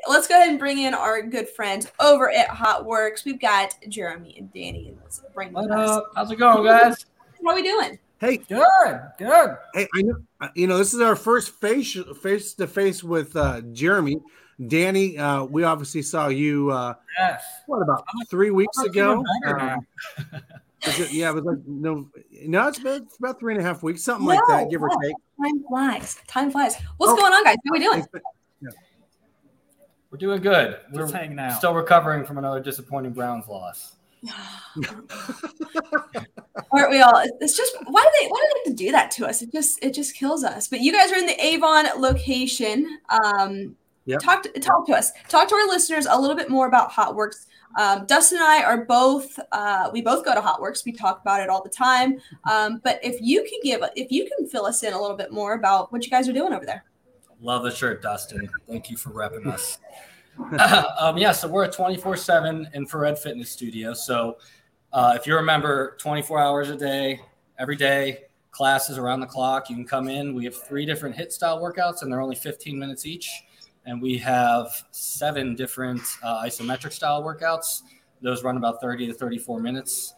[0.08, 3.24] let's go ahead and bring in our good friends over at Hot Works.
[3.24, 4.94] We've got Jeremy and Danny.
[5.00, 6.10] Let's bring what up?
[6.14, 7.06] How's it going, guys?
[7.42, 7.98] How are we doing?
[8.24, 9.56] Hey, good, good.
[9.74, 13.36] Hey, I know uh, you know this is our first face face to face with
[13.36, 14.16] uh, Jeremy.
[14.66, 16.70] Danny, uh, we obviously saw you.
[16.70, 17.44] Uh, yes.
[17.66, 19.22] What about three weeks ago?
[19.46, 19.86] Um,
[20.80, 22.08] it, yeah, it was like no,
[22.46, 24.82] no, it's about, it's about three and a half weeks, something no, like that, give
[24.82, 25.14] or take.
[25.42, 26.16] Time flies.
[26.26, 26.76] Time flies.
[26.96, 27.56] What's oh, going on, guys?
[27.62, 28.06] How are we doing?
[30.10, 30.78] We're doing good.
[30.92, 31.58] We're hanging out.
[31.58, 33.96] Still recovering from another disappointing Browns loss.
[36.72, 37.22] Aren't we all?
[37.40, 39.42] It's just why do they why do they have to do that to us?
[39.42, 40.68] It just it just kills us.
[40.68, 42.98] But you guys are in the Avon location.
[43.08, 44.20] Um, Yep.
[44.20, 45.12] talk to, talk to us.
[45.28, 47.46] Talk to our listeners a little bit more about HotWorks.
[47.78, 50.84] Um, Dustin and I are both uh, we both go to HotWorks.
[50.84, 52.18] We talk about it all the time.
[52.50, 55.32] Um, but if you can give if you can fill us in a little bit
[55.32, 56.84] more about what you guys are doing over there.
[57.40, 58.48] Love the shirt, Dustin.
[58.68, 59.78] Thank you for repping us.
[60.98, 63.94] um, yeah, so we're a 24 7 infrared fitness studio.
[63.94, 64.38] So
[64.92, 67.20] uh, if you remember, 24 hours a day,
[67.58, 70.34] every day, classes around the clock, you can come in.
[70.34, 73.28] We have three different hit style workouts, and they're only 15 minutes each.
[73.86, 77.82] And we have seven different uh, isometric style workouts.
[78.22, 80.14] Those run about 30 to 34 minutes.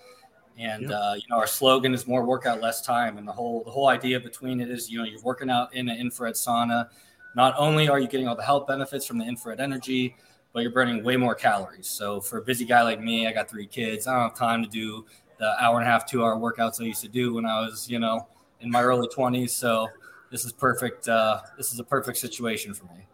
[0.58, 0.90] And Yep.
[0.90, 3.18] uh, you know our slogan is more workout, less time.
[3.18, 5.88] And the whole the whole idea between it is you know you're working out in
[5.88, 6.88] an infrared sauna.
[7.36, 10.16] Not only are you getting all the health benefits from the infrared energy,
[10.54, 11.86] but you're burning way more calories.
[11.86, 14.06] So for a busy guy like me, I got three kids.
[14.06, 15.04] I don't have time to do
[15.38, 17.90] the hour and a half, two hour workouts I used to do when I was
[17.90, 18.26] you know
[18.60, 19.50] in my early 20s.
[19.50, 19.86] So
[20.30, 21.08] this is perfect.
[21.08, 23.06] Uh, this is a perfect situation for me.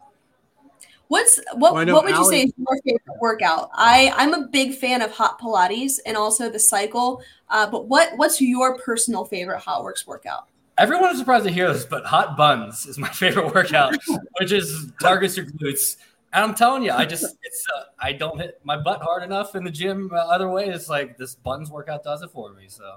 [1.08, 1.74] What's what?
[1.74, 3.70] Well, what would you say is your favorite workout?
[3.74, 7.22] I I'm a big fan of hot Pilates and also the cycle.
[7.50, 10.46] Uh, but what what's your personal favorite hot works workout?
[10.82, 13.94] Everyone is surprised to hear this, but hot buns is my favorite workout,
[14.40, 15.96] which is targets your glutes.
[16.32, 19.54] And I'm telling you, I just it's uh, I don't hit my butt hard enough
[19.54, 20.10] in the gym.
[20.12, 22.64] Uh, other way, it's like this buns workout does it for me.
[22.66, 22.96] So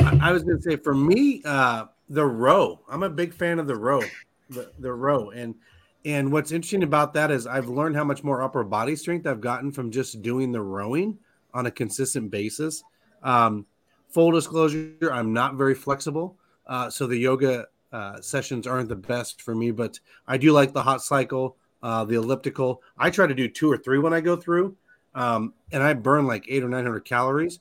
[0.00, 2.80] I I was to say for me, uh, the row.
[2.88, 4.00] I'm a big fan of the row,
[4.48, 5.54] the, the row, and
[6.06, 9.42] and what's interesting about that is I've learned how much more upper body strength I've
[9.42, 11.18] gotten from just doing the rowing
[11.52, 12.82] on a consistent basis.
[13.22, 13.66] Um,
[14.08, 19.40] full disclosure, I'm not very flexible, uh, so the yoga uh, sessions aren't the best
[19.40, 19.70] for me.
[19.70, 22.82] But I do like the hot cycle, uh, the elliptical.
[22.98, 24.76] I try to do two or three when I go through,
[25.14, 27.60] um, and I burn like eight or nine hundred calories.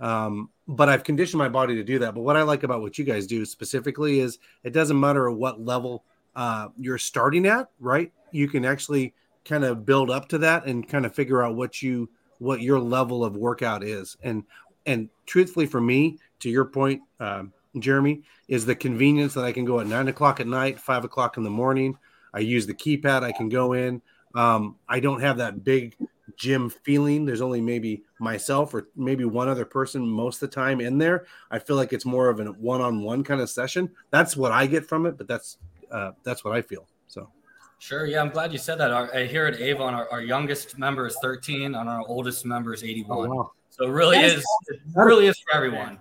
[0.00, 2.14] Um, but I've conditioned my body to do that.
[2.14, 5.60] But what I like about what you guys do specifically is it doesn't matter what
[5.60, 6.04] level
[6.34, 8.12] uh, you're starting at, right?
[8.30, 11.82] You can actually kind of build up to that and kind of figure out what
[11.82, 14.16] you what your level of workout is.
[14.22, 14.44] And
[14.84, 19.64] and truthfully, for me, to your point, um, Jeremy, is the convenience that I can
[19.64, 21.98] go at nine o'clock at night, five o'clock in the morning.
[22.32, 23.22] I use the keypad.
[23.22, 24.02] I can go in.
[24.34, 25.96] Um, I don't have that big
[26.36, 27.24] gym feeling.
[27.24, 31.26] There's only maybe myself or maybe one other person most of the time in there.
[31.50, 33.90] I feel like it's more of a one-on-one kind of session.
[34.10, 35.58] That's what I get from it, but that's
[35.90, 36.86] uh, that's what I feel.
[37.08, 37.30] So
[37.78, 38.90] sure, yeah, I'm glad you said that.
[38.90, 42.74] Our, uh, here at Avon, our, our youngest member is 13, and our oldest member
[42.74, 43.30] is 81.
[43.30, 43.52] Oh, wow.
[43.70, 45.98] So it really That is it really is for everyone.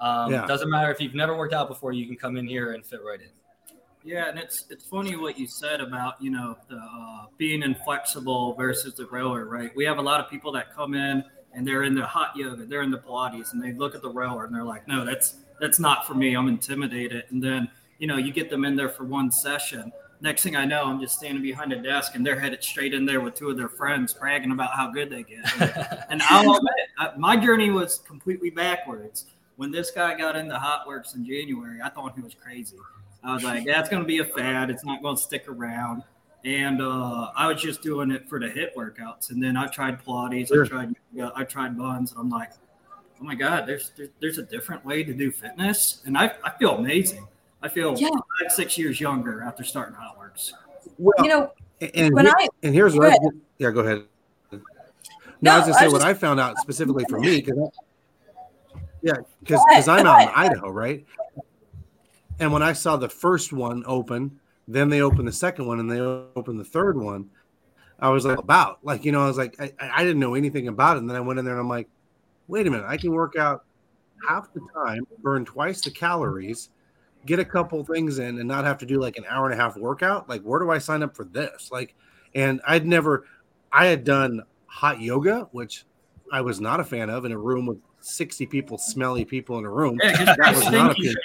[0.00, 0.46] Um, Yeah.
[0.46, 3.00] Doesn't matter if you've never worked out before, you can come in here and fit
[3.04, 3.28] right in.
[4.04, 8.54] Yeah, and it's it's funny what you said about you know the uh, being inflexible
[8.54, 9.74] versus the rower, right?
[9.74, 12.66] We have a lot of people that come in and they're in the hot yoga,
[12.66, 15.36] they're in the Pilates, and they look at the rower and they're like, no, that's
[15.58, 16.36] that's not for me.
[16.36, 17.24] I'm intimidated.
[17.30, 19.90] And then you know you get them in there for one session.
[20.20, 23.06] Next thing I know, I'm just standing behind a desk and they're headed straight in
[23.06, 25.44] there with two of their friends, bragging about how good they get.
[26.08, 29.26] And I'll admit, my journey was completely backwards.
[29.56, 32.76] When this guy got into Hot Works in January, I thought he was crazy.
[33.24, 34.70] I was like, that's going to be a fad.
[34.70, 36.02] It's not going to stick around.
[36.44, 39.30] And uh, I was just doing it for the hit workouts.
[39.30, 40.64] And then I tried Pilates, Sure.
[40.64, 42.52] I tried yoga, I tried buns, and I'm like,
[43.20, 46.50] oh my god, there's there's, there's a different way to do fitness, and I, I
[46.58, 47.26] feel amazing.
[47.62, 48.10] I feel Yeah.
[48.10, 50.52] five six years younger after starting HotWorks.
[50.98, 51.52] well, You know,
[51.94, 53.16] and when here- I and here's what I,
[53.58, 54.04] yeah, go ahead.
[54.52, 54.60] No,
[55.40, 57.70] No, I was gonna say what just- I found out specifically for me because
[59.06, 60.28] yeah, because I'm out in.
[60.34, 61.04] Idaho, right?
[62.40, 65.90] And when I saw the first one open, then they opened the second one, and
[65.90, 67.30] they opened the third one.
[67.98, 70.68] I was like, about like you know, I was like, I, I didn't know anything
[70.68, 71.88] about it, and then I went in there and I'm like,
[72.48, 73.64] wait a minute, I can work out
[74.28, 76.70] half the time, burn twice the calories,
[77.26, 79.62] get a couple things in, and not have to do like an hour and a
[79.62, 80.28] half workout.
[80.28, 81.70] Like, where do I sign up for this?
[81.70, 81.94] Like,
[82.34, 83.24] and I'd never,
[83.72, 85.84] I had done hot yoga, which
[86.32, 89.64] I was not a fan of, in a room with 60 people, smelly people in
[89.64, 89.98] a room.
[90.02, 91.18] Yeah, That was not a stinky good-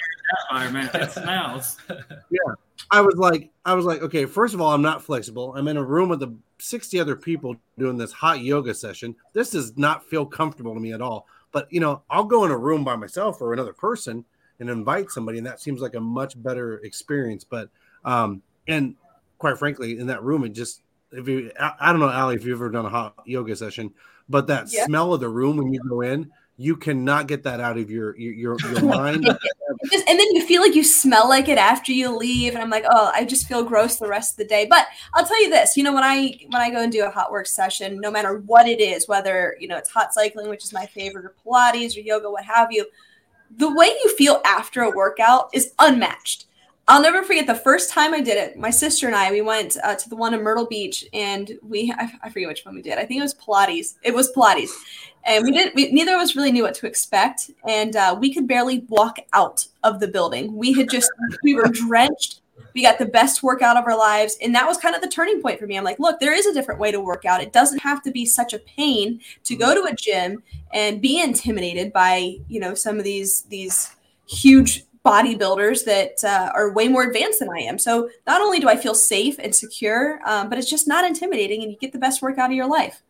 [0.50, 0.90] environment.
[0.94, 1.76] It smells.
[2.90, 5.54] I was like, I was like, okay, first of all, I'm not flexible.
[5.56, 9.14] I'm in a room with the 60 other people doing this hot yoga session.
[9.32, 11.26] This does not feel comfortable to me at all.
[11.52, 14.24] But you know, I'll go in a room by myself or another person
[14.58, 17.44] and invite somebody, and that seems like a much better experience.
[17.44, 17.68] But
[18.04, 18.94] um, and
[19.38, 22.44] quite frankly, in that room, it just if you I, I don't know, Ali, if
[22.44, 23.92] you've ever done a hot yoga session,
[24.28, 24.86] but that Yeah.
[24.86, 28.16] smell of the room when you go in you cannot get that out of your
[28.16, 29.24] your your, mind.
[29.24, 32.70] Just- and then you feel like you smell like it after you leave, and I'm
[32.70, 34.66] like, oh, I just feel gross the rest of the day.
[34.68, 37.10] But I'll tell you this, you know, when I when I go and do a
[37.10, 40.64] hot work session, no matter what it is, whether you know it's hot cycling, which
[40.64, 42.86] is my favorite, or Pilates or yoga, what have you,
[43.56, 46.46] the way you feel after a workout is unmatched.
[46.88, 48.58] I'll never forget the first time I did it.
[48.58, 51.92] My sister and I, we went uh, to the one in Myrtle Beach, and we
[51.96, 52.98] I, I forget which one we did.
[52.98, 53.94] I think it was Pilates.
[54.02, 54.70] It was Pilates,
[55.24, 55.74] and we didn't.
[55.74, 59.18] We, neither of us really knew what to expect, and uh, we could barely walk
[59.32, 60.56] out of the building.
[60.56, 61.10] We had just
[61.42, 62.40] we were drenched.
[62.74, 65.42] We got the best workout of our lives, and that was kind of the turning
[65.42, 65.76] point for me.
[65.76, 67.42] I'm like, look, there is a different way to work out.
[67.42, 70.42] It doesn't have to be such a pain to go to a gym
[70.72, 73.94] and be intimidated by you know some of these these
[74.26, 77.78] huge bodybuilders that uh, are way more advanced than I am.
[77.78, 81.62] So not only do I feel safe and secure, um, but it's just not intimidating,
[81.62, 83.02] and you get the best workout of your life.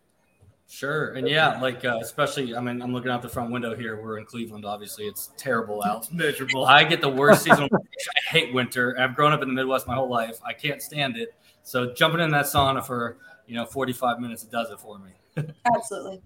[0.72, 4.00] Sure, and yeah, like uh, especially, I mean, I'm looking out the front window here.
[4.00, 5.04] We're in Cleveland, obviously.
[5.04, 5.98] It's terrible out.
[5.98, 6.64] It's miserable.
[6.64, 7.68] I get the worst seasonal.
[7.74, 8.98] I hate winter.
[8.98, 10.38] I've grown up in the Midwest my whole life.
[10.42, 11.34] I can't stand it.
[11.62, 15.10] So jumping in that sauna for you know 45 minutes, it does it for me.
[15.76, 16.22] Absolutely.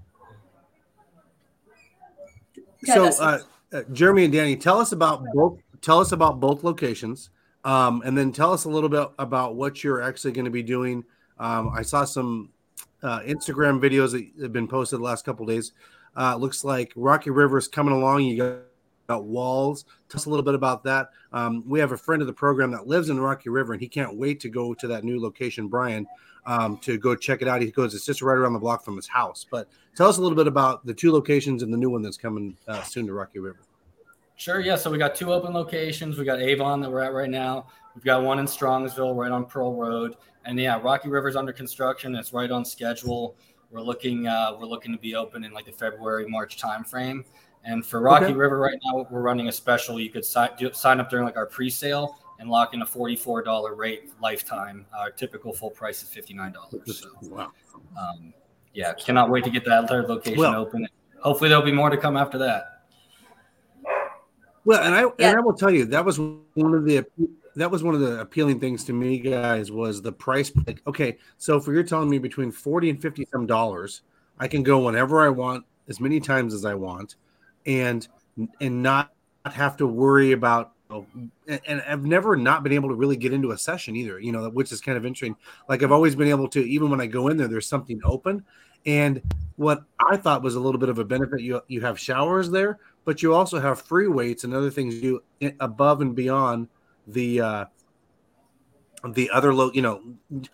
[2.85, 3.39] So, uh,
[3.73, 5.59] uh, Jeremy and Danny, tell us about both.
[5.81, 7.31] Tell us about both locations,
[7.65, 10.63] um, and then tell us a little bit about what you're actually going to be
[10.63, 11.03] doing.
[11.37, 12.51] Um, I saw some
[13.03, 15.73] uh, Instagram videos that have been posted the last couple days.
[16.17, 18.23] Uh, looks like Rocky River is coming along.
[18.23, 18.57] You got,
[19.07, 19.85] got walls.
[20.09, 21.11] Tell us a little bit about that.
[21.33, 23.89] Um, we have a friend of the program that lives in Rocky River, and he
[23.89, 26.07] can't wait to go to that new location, Brian,
[26.47, 27.61] um, to go check it out.
[27.61, 29.45] He goes, it's just right around the block from his house.
[29.49, 32.17] But tell us a little bit about the two locations and the new one that's
[32.17, 33.61] coming uh, soon to Rocky River.
[34.37, 34.77] Sure, yeah.
[34.77, 36.19] So we got two open locations.
[36.19, 37.67] We got Avon that we're at right now.
[37.95, 40.17] We've got one in Strongsville, right on Pearl Road,
[40.47, 42.15] and yeah, Rocky River's under construction.
[42.15, 43.37] It's right on schedule.
[43.71, 47.25] We're looking, uh, we're looking to be open in like the February March timeframe.
[47.65, 48.35] And for Rocky Okay.
[48.35, 49.99] River right now, we're running a special.
[49.99, 53.43] You could sign do, sign up during like our pre-sale and lock in a forty-four
[53.43, 54.87] dollar rate lifetime.
[54.97, 57.01] Our typical full price is fifty-nine dollars.
[57.01, 57.51] So Wow.
[57.99, 58.33] um,
[58.73, 60.87] yeah, cannot wait to get that third location Well- open.
[61.21, 62.83] Hopefully, there'll be more to come after that.
[64.65, 65.31] Well, and I Yeah.
[65.31, 67.05] and I will tell you that was one of the
[67.57, 70.53] that was one of the appealing things to me, guys, was the price.
[70.67, 74.03] Like, okay, so if you're telling me between forty and fifty some dollars,
[74.39, 77.17] I can go whenever I want, as many times as I want,
[77.65, 78.07] and
[78.61, 79.13] and not
[79.45, 80.73] have to worry about.
[80.89, 84.31] And, and I've never not been able to really get into a session either, you
[84.31, 85.35] know, which is kind of interesting.
[85.69, 88.45] Like I've always been able to, even when I go in there, there's something open.
[88.85, 89.21] And
[89.57, 92.79] what I thought was a little bit of a benefit, you you have showers there,
[93.05, 96.69] but you also have free weights and other things you do above and beyond
[97.07, 97.65] the uh
[99.11, 100.03] the other low you know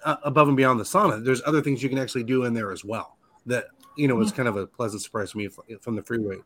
[0.04, 2.70] uh, above and beyond the sauna there's other things you can actually do in there
[2.72, 5.48] as well that you know was kind of a pleasant surprise to me
[5.80, 6.42] from the free weight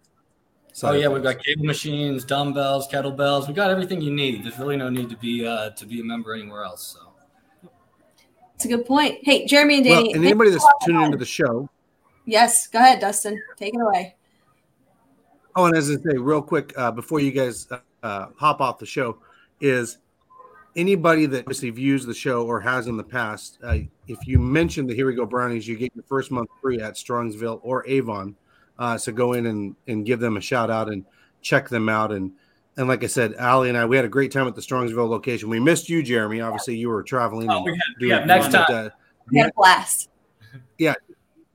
[0.82, 3.46] Oh yeah, we've got cable machines, dumbbells, kettlebells.
[3.46, 4.44] We've got everything you need.
[4.44, 6.98] There's really no need to be uh, to be a member anywhere else.
[6.98, 7.70] So
[8.54, 9.20] It's a good point.
[9.22, 10.12] Hey, Jeremy and well, Danny.
[10.12, 11.70] and anybody that's tuning into the show
[12.26, 13.40] yes, go ahead, Dustin.
[13.56, 14.14] Take it away.
[15.54, 18.78] Oh, and as I say, real quick, uh, before you guys uh, uh, hop off
[18.78, 19.18] the show,
[19.60, 19.98] is
[20.74, 23.78] anybody that obviously views the show or has in the past, uh,
[24.08, 26.94] if you mention the Here We Go Brownies, you get your first month free at
[26.94, 28.36] Strongsville or Avon.
[28.78, 31.04] Uh, so go in and, and give them a shout out and
[31.40, 32.12] check them out.
[32.12, 32.32] And
[32.78, 35.08] and like I said, Ali and I, we had a great time at the Strongsville
[35.08, 35.48] location.
[35.48, 36.42] We missed you, Jeremy.
[36.42, 37.50] Obviously, you were traveling.
[37.50, 38.86] Oh, we had- yeah, next but, time.
[38.86, 38.90] uh,
[39.32, 40.10] We had a blast.
[40.76, 40.92] Yeah.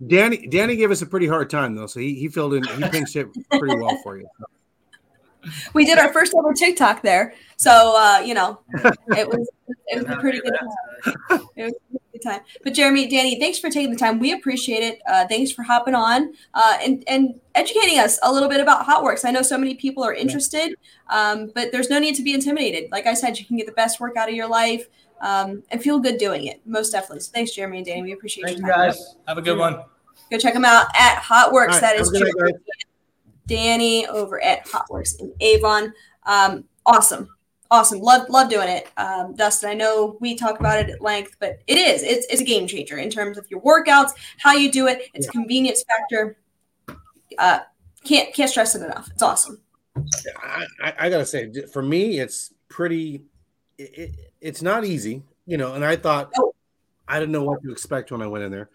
[0.08, 2.82] Danny Danny gave us a pretty hard time though, so he, he filled in he
[2.90, 4.28] pinched it pretty well for you.
[5.74, 8.60] We did our first ever TikTok there, so uh, you know,
[9.18, 9.50] it was
[9.88, 11.48] it was a pretty good time.
[11.56, 12.42] It was a good time.
[12.64, 14.20] But Jeremy, Danny, thanks for taking the time.
[14.20, 15.02] We appreciate it.
[15.08, 19.26] Uh, thanks for hopping on uh, and and educating us a little bit about HotWorks.
[19.26, 20.76] I know so many people are interested,
[21.10, 22.92] um, but there's no need to be intimidated.
[22.92, 24.88] Like I said, you can get the best work out of your life
[25.22, 26.62] um, and feel good doing it.
[26.66, 27.22] Most definitely.
[27.22, 28.04] So thanks, Jeremy and Danny.
[28.04, 28.90] We appreciate thank you your time.
[28.90, 29.16] guys.
[29.28, 29.84] Have a good one.
[30.30, 31.68] Go check them out at HotWorks.
[31.68, 32.54] Right, that is a good night, Jeremy,
[33.52, 35.94] Danny over at HotWorks in Avon.
[36.26, 37.28] Um, awesome,
[37.70, 38.00] awesome.
[38.00, 38.88] Love love doing it.
[38.96, 42.42] Um, Dustin, I know we talk about it at length, but it is it's, it's
[42.42, 45.10] a game changer in terms of your workouts, how you do it.
[45.14, 46.38] It's a convenience factor.
[47.38, 47.60] Uh,
[48.06, 49.10] can't can't stress it enough.
[49.12, 49.62] It's awesome.
[50.42, 53.24] I, I, I gotta say, for me, it's pretty.
[53.78, 55.74] It, it, it's not easy, you know.
[55.74, 56.54] And I thought No.
[57.06, 58.70] I didn't know what to expect when I went in there,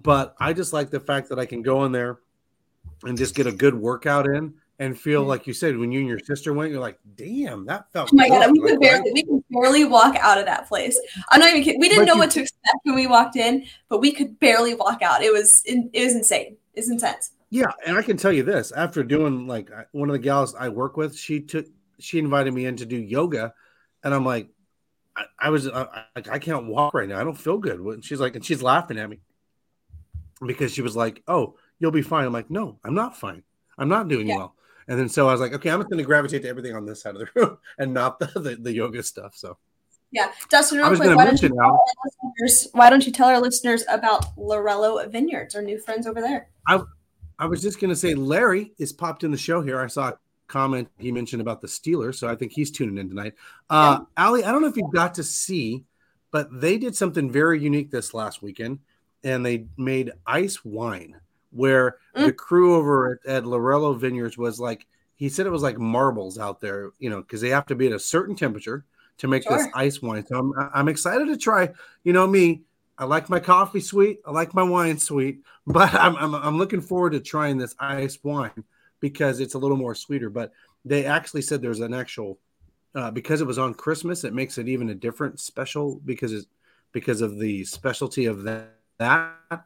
[0.00, 2.20] but I just like the fact that I can go in there
[3.04, 6.08] and just get a good workout in and feel like you said when you and
[6.08, 9.22] your sister went, you're like, "Damn, that felt." Oh my god, we could barely we
[9.22, 10.98] could barely walk out of that place.
[11.30, 11.80] I'm not even kidding.
[11.80, 14.38] We didn't But know you- what to expect when we walked in, but we could
[14.40, 15.22] barely walk out.
[15.22, 16.56] It was it was insane.
[16.74, 17.32] It's intense.
[17.50, 20.68] Yeah, and I can tell you this: after doing like one of the gals I
[20.70, 21.66] work with, she took
[21.98, 23.52] she invited me in to do yoga,
[24.02, 24.48] and I'm like,
[25.14, 27.20] I, I was I, I can't walk right now.
[27.20, 27.78] I don't feel good.
[27.78, 29.20] And she's like, and she's laughing at me
[30.44, 33.42] because she was like, "Oh, you'll be fine." I'm like, "No, I'm not fine.
[33.76, 34.36] I'm not doing yeah.
[34.36, 34.54] well."
[34.88, 36.86] And then so I was like, "Okay, I'm just going to gravitate to everything on
[36.86, 39.58] this side of the room and not the the, the yoga stuff." So.
[40.12, 40.76] Yeah, Dustin.
[40.76, 41.84] Real quick, why don't, you tell
[42.72, 46.50] why don't you tell our listeners about Laurello Vineyards, our new friends over there?
[46.68, 46.82] I,
[47.38, 49.80] I was just going to say, Larry is popped in the show here.
[49.80, 50.18] I saw a
[50.48, 53.32] comment he mentioned about the Steelers, so I think he's tuning in tonight.
[53.70, 54.26] Uh, yeah.
[54.26, 55.84] Ali, I don't know if you got to see,
[56.30, 58.80] but they did something very unique this last weekend
[59.24, 61.16] and they made ice wine
[61.52, 62.26] where mm.
[62.26, 64.86] the crew over at, at Laurello Vineyards was like,
[65.16, 67.86] he said it was like marbles out there, you know, because they have to be
[67.86, 68.84] at a certain temperature
[69.18, 69.56] to make sure.
[69.56, 70.26] this ice wine.
[70.26, 71.70] So I'm, I'm excited to try.
[72.02, 72.62] You know me,
[72.98, 76.80] I like my coffee sweet, I like my wine sweet, but I'm, I'm, I'm looking
[76.80, 78.64] forward to trying this ice wine
[79.00, 80.30] because it's a little more sweeter.
[80.30, 80.52] But
[80.84, 82.38] they actually said there's an actual
[82.94, 86.46] uh, because it was on Christmas, it makes it even a different special because it's
[86.92, 89.64] because of the specialty of that that.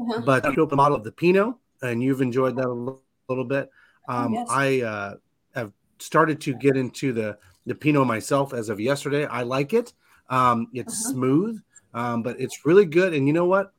[0.00, 0.22] Uh-huh.
[0.24, 3.70] But open a model of the Pinot, and you've enjoyed that a little, little bit.
[4.08, 4.46] Oh, um, yes.
[4.50, 5.14] I uh,
[5.54, 9.26] have started to get into the the Pinot myself as of yesterday.
[9.26, 9.92] I like it.
[10.28, 11.12] Um, it's uh-huh.
[11.12, 13.12] smooth, um, but it's really good.
[13.12, 13.72] And you know what?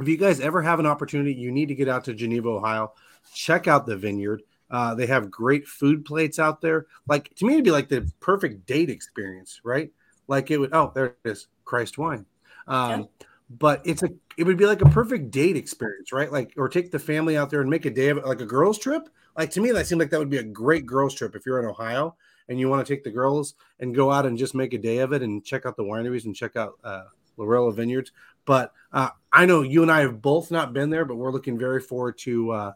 [0.00, 2.92] If you guys ever have an opportunity, you need to get out to Geneva, Ohio.
[3.34, 4.42] Check out the vineyard.
[4.70, 6.86] Uh, they have great food plates out there.
[7.08, 9.90] Like to me, it'd be like the perfect date experience, right?
[10.28, 10.72] Like it would.
[10.72, 12.24] Oh, there it is, Christ wine.
[12.68, 16.30] Um, yeah but it's a it would be like a perfect date experience, right?
[16.30, 18.46] Like, or take the family out there and make a day of it, like a
[18.46, 19.08] girls' trip.
[19.36, 21.58] Like to me, that seemed like that would be a great girls' trip if you're
[21.58, 22.16] in Ohio
[22.48, 24.98] and you want to take the girls and go out and just make a day
[24.98, 27.04] of it and check out the wineries and check out uh,
[27.38, 28.12] Laurello Vineyards.
[28.44, 31.58] But uh, I know you and I have both not been there, but we're looking
[31.58, 32.72] very forward to uh,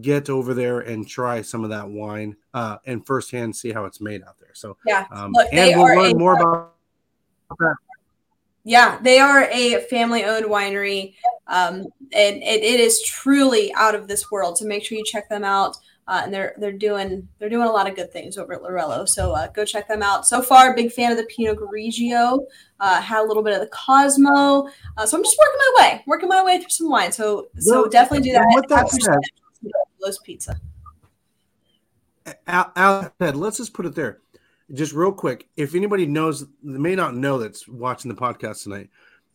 [0.00, 4.00] get over there and try some of that wine uh, and firsthand see how it's
[4.00, 4.54] made out there.
[4.54, 6.74] So yeah, um, Look, and we'll learn more about
[7.58, 7.76] that
[8.64, 11.14] yeah, they are a family owned winery.
[11.46, 14.58] Um, and it, it is truly out of this world.
[14.58, 15.76] So make sure you check them out.
[16.08, 19.06] Uh, and they're they're doing they're doing a lot of good things over at Laurello.
[19.06, 20.26] So uh, go check them out.
[20.26, 22.40] So far, big fan of the Pinot Grigio.
[22.80, 24.66] Uh, had a little bit of the Cosmo.
[24.96, 27.12] Uh, so I'm just working my way, working my way through some wine.
[27.12, 28.44] So so well, definitely do that.
[28.50, 29.18] What that said,
[30.02, 30.60] Los Pizza.
[32.48, 34.20] Al, Al said, let's just put it there
[34.72, 38.90] just real quick, if anybody knows, may not know that's watching the podcast tonight,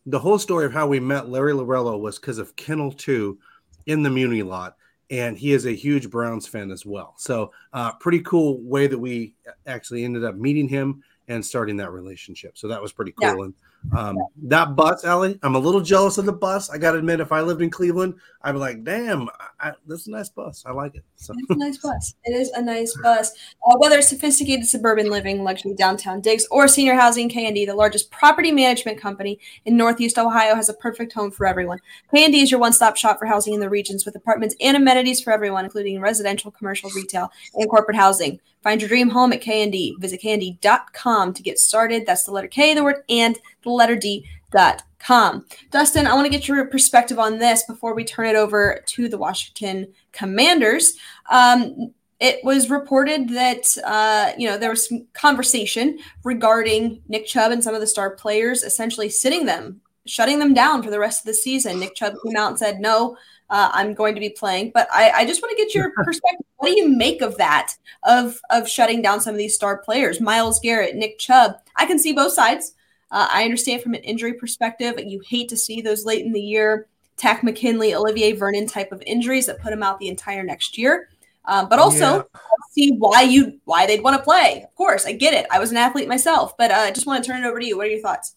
[0.06, 3.38] the whole story of how we met Larry Laurello was because of Kennel 2
[3.86, 4.76] in the Muni lot.
[5.08, 7.14] And he is a huge Browns fan as well.
[7.16, 9.34] So, uh, pretty cool way that we
[9.66, 12.58] actually ended up meeting him and starting that relationship.
[12.58, 13.38] So, that was pretty cool.
[13.38, 13.44] Yeah.
[13.44, 13.54] And
[13.92, 16.70] um, that bus, Ellie, I'm a little jealous of the bus.
[16.70, 19.28] I got to admit, if I lived in Cleveland, I'd be like, damn,
[19.60, 20.64] I, this is a nice bus.
[20.66, 21.04] I like it.
[21.16, 21.34] So.
[21.36, 22.14] It's a nice bus.
[22.24, 23.32] It is a nice bus.
[23.66, 28.10] Uh, whether it's sophisticated suburban living, luxury downtown digs, or senior housing, K&D, the largest
[28.10, 31.78] property management company in Northeast Ohio, has a perfect home for everyone.
[32.14, 35.32] K&D is your one-stop shop for housing in the regions with apartments and amenities for
[35.32, 38.40] everyone, including residential, commercial, retail, and corporate housing.
[38.62, 39.96] Find your dream home at K&D.
[40.00, 42.04] Visit to get started.
[42.04, 45.44] That's the letter K, the word and the letter D dot com.
[45.70, 49.08] Dustin, I want to get your perspective on this before we turn it over to
[49.08, 50.94] the Washington Commanders.
[51.30, 57.52] Um, it was reported that uh, you know there was some conversation regarding Nick Chubb
[57.52, 61.20] and some of the star players essentially sitting them, shutting them down for the rest
[61.20, 61.78] of the season.
[61.78, 63.16] Nick Chubb came out and said, "No,
[63.50, 64.70] uh, I'm going to be playing.
[64.74, 66.46] But I, I just want to get your perspective.
[66.56, 67.74] What do you make of that?
[68.04, 71.56] Of of shutting down some of these star players, Myles Garrett, Nick Chubb.
[71.76, 72.74] I can see both sides.
[73.10, 76.40] Uh, I understand from an injury perspective, you hate to see those late in the
[76.40, 80.76] year, Takk McKinley, Olivier Vernon type of injuries that put him out the entire next
[80.76, 81.08] year.
[81.44, 82.40] Um, but also yeah.
[82.72, 84.64] see why you why they'd want to play.
[84.64, 85.46] Of course, I get it.
[85.50, 87.66] I was an athlete myself, but I uh, just want to turn it over to
[87.66, 87.76] you.
[87.76, 88.34] What are your thoughts?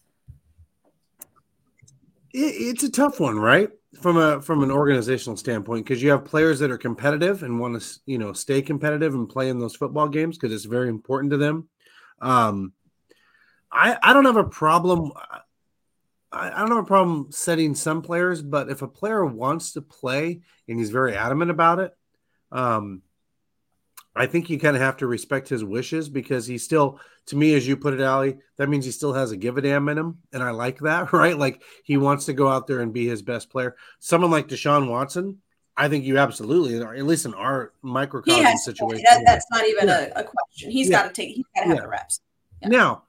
[2.32, 3.70] It, it's a tough one, right?
[3.98, 7.80] from a from an organizational standpoint because you have players that are competitive and want
[7.80, 11.30] to you know stay competitive and play in those football games because it's very important
[11.30, 11.68] to them
[12.20, 12.72] um
[13.72, 15.12] i i don't have a problem
[16.32, 19.82] I, I don't have a problem setting some players but if a player wants to
[19.82, 21.96] play and he's very adamant about it
[22.52, 23.02] um
[24.14, 27.54] I think you kind of have to respect his wishes because he still, to me,
[27.54, 29.96] as you put it, Ali, that means he still has a give a damn in
[29.96, 30.18] him.
[30.32, 31.38] And I like that, right?
[31.38, 33.76] Like he wants to go out there and be his best player.
[34.00, 35.38] Someone like Deshaun Watson,
[35.76, 39.04] I think you absolutely, at least in our microcosm situation.
[39.08, 40.10] That, that's not even yeah.
[40.16, 40.70] a, a, question.
[40.70, 41.02] He's yeah.
[41.02, 41.82] got to take, he's got to have yeah.
[41.82, 42.20] the reps.
[42.62, 43.04] Now,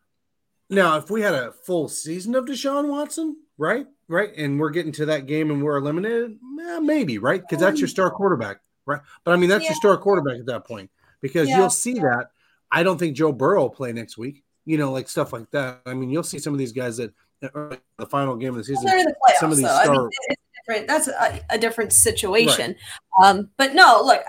[0.72, 3.86] now, if we had a full season of Deshaun Watson, right?
[4.07, 4.32] right?
[4.36, 7.41] And we're getting to that game and we're eliminated, eh, maybe, right?
[7.41, 9.01] Because that's your star quarterback, right?
[9.24, 9.69] But I mean, that's Yeah.
[9.72, 10.89] your star quarterback at that point
[11.22, 11.57] because Yeah.
[11.59, 12.32] you'll see that.
[12.72, 14.43] I don't think Joe Burrow will play next week.
[14.65, 15.82] You know, like stuff like that.
[15.86, 17.13] I mean, you'll see some of these guys that
[17.53, 18.86] are the final game of the season.
[18.86, 19.76] The playoffs, some of these though.
[19.76, 20.09] I mean, star-
[20.67, 20.88] different.
[20.88, 22.76] That's a, a different situation.
[23.24, 24.22] Um, but no, look,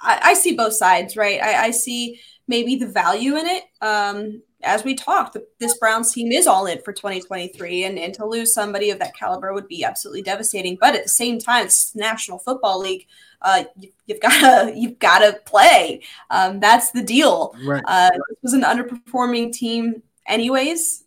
[0.00, 1.40] I, I see both sides, right?
[1.40, 3.64] I, I see maybe the value in it.
[3.80, 8.26] Um, as we talked, this Browns team is all in for 2023, and, and to
[8.26, 10.76] lose somebody of that caliber would be absolutely devastating.
[10.80, 13.06] But at the same time, it's the National Football League.
[13.40, 16.02] Uh, you, you've got to you've got to play.
[16.30, 17.54] Um, that's the deal.
[17.64, 17.82] Right.
[17.86, 21.04] Uh, this was an underperforming team, anyways.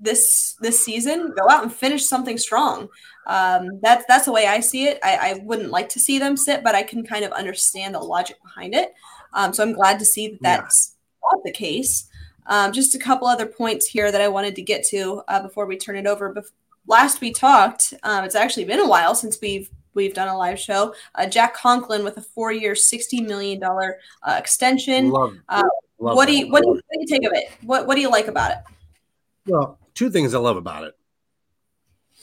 [0.00, 2.88] This this season, go out and finish something strong.
[3.26, 4.98] Um, that's that's the way I see it.
[5.02, 8.00] I, I wouldn't like to see them sit, but I can kind of understand the
[8.00, 8.92] logic behind it.
[9.34, 10.56] Um, so I'm glad to see that Yeah.
[10.60, 10.94] that's
[11.32, 12.08] not the case.
[12.48, 15.66] Um, just a couple other points here that I wanted to get to uh, before
[15.66, 16.34] we turn it over.
[16.34, 16.50] Bef-
[16.86, 20.58] last we talked, um, it's actually been a while since we've we've done a live
[20.58, 20.94] show.
[21.14, 25.10] Uh, Jack Conklin with a four-year, sixty million dollar uh, extension.
[25.10, 25.62] Love, Uh,
[25.98, 27.50] love what do you what do you, what do you think of it?
[27.62, 28.58] What what do you like about it?
[29.46, 30.94] Well, two things I love about it.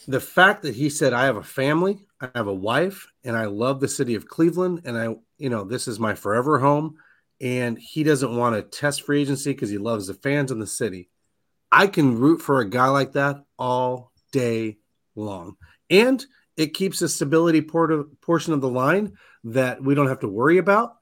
[0.08, 3.46] The fact that he said, I have a family, I have a wife, and I
[3.46, 6.98] love the city of Cleveland, and I, you know, this is my forever home.
[7.42, 10.68] And he doesn't want to test free agency because he loves the fans in the
[10.68, 11.10] city.
[11.72, 14.78] I can root for a guy like that all day
[15.16, 15.58] long.
[15.90, 16.26] And
[16.58, 20.58] it keeps a stability port- portion of the line that we don't have to worry
[20.58, 20.96] about.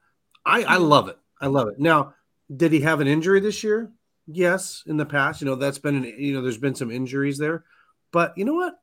[0.44, 0.84] I, I mm-hmm.
[0.84, 1.18] love it.
[1.40, 1.78] I love it.
[1.78, 2.14] Now,
[2.54, 3.92] did he have an injury this year?
[4.26, 7.38] Yes, in the past, you know, that's been an, you know, there's been some injuries
[7.38, 7.64] there,
[8.10, 8.74] but you know what?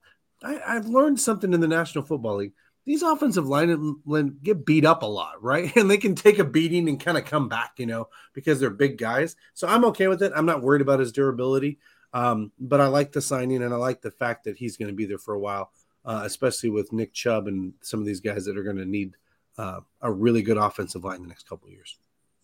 [0.44, 2.54] I, I've learned something in the National Football League.
[2.86, 5.72] These offensive linemen get beat up a lot, right?
[5.78, 8.70] And they can take a beating and kind of come back, you know, because they're
[8.70, 9.36] big guys.
[9.54, 10.32] So I'm okay with it.
[10.36, 11.80] I'm not worried about his durability,
[12.14, 14.96] um, but I like the signing and I like the fact that he's going to
[14.96, 15.72] be there for a while,
[16.06, 19.16] uh, especially with Nick Chubb and some of these guys that are going to need
[19.58, 21.98] uh, a really good offensive line the next couple of years.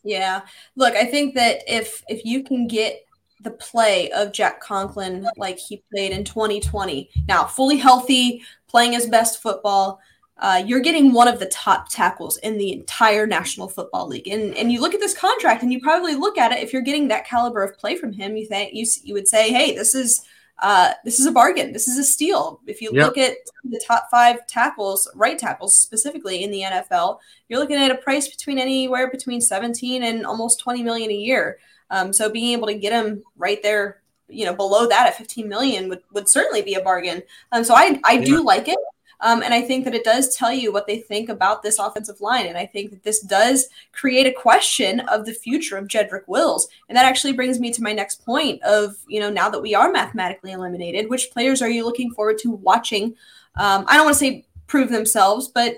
[0.04, 0.42] Yeah.
[0.76, 3.04] Look, I think that if if you can get
[3.42, 9.08] the play of Jack Conklin like he played in 2020, now fully healthy, playing his
[9.08, 10.00] best football,
[10.40, 14.28] uh, you're getting one of the top tackles in the entire National Football League.
[14.28, 16.82] And and you look at this contract, and you probably look at it if you're
[16.82, 19.96] getting that caliber of play from him, you think you you would say, hey, this
[19.96, 20.24] is
[20.60, 21.72] uh, this is a bargain.
[21.72, 22.62] This is a steal.
[22.66, 23.06] If you Yep.
[23.06, 27.92] look at the top five tackles, right tackles specifically in the NFL, you're looking at
[27.92, 31.60] a price between anywhere between 17 and almost 20 million a year.
[31.92, 35.48] Um, so being able to get him right there, you know, below that at 15
[35.48, 37.22] million would, would certainly be a bargain.
[37.52, 38.80] Um, so I, I do like it.
[39.22, 42.22] Um, and I think that it does tell you what they think about this offensive
[42.22, 42.46] line.
[42.46, 46.68] And I think that this does create a question of the future of Jedrick Wills.
[46.88, 49.74] And that actually brings me to my next point of, you know, now that we
[49.74, 53.16] are mathematically eliminated, which players are you looking forward to watching?
[53.56, 55.78] Um, I don't want to say prove themselves, but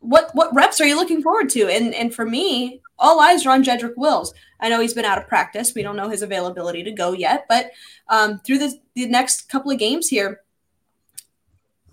[0.00, 1.68] what what reps are you looking forward to?
[1.68, 4.34] And and for me, all eyes are on Jedrick Wills.
[4.60, 5.74] I know he's been out of practice.
[5.74, 7.70] We don't know his availability to go yet, but
[8.08, 10.42] um, through the, the next couple of games here,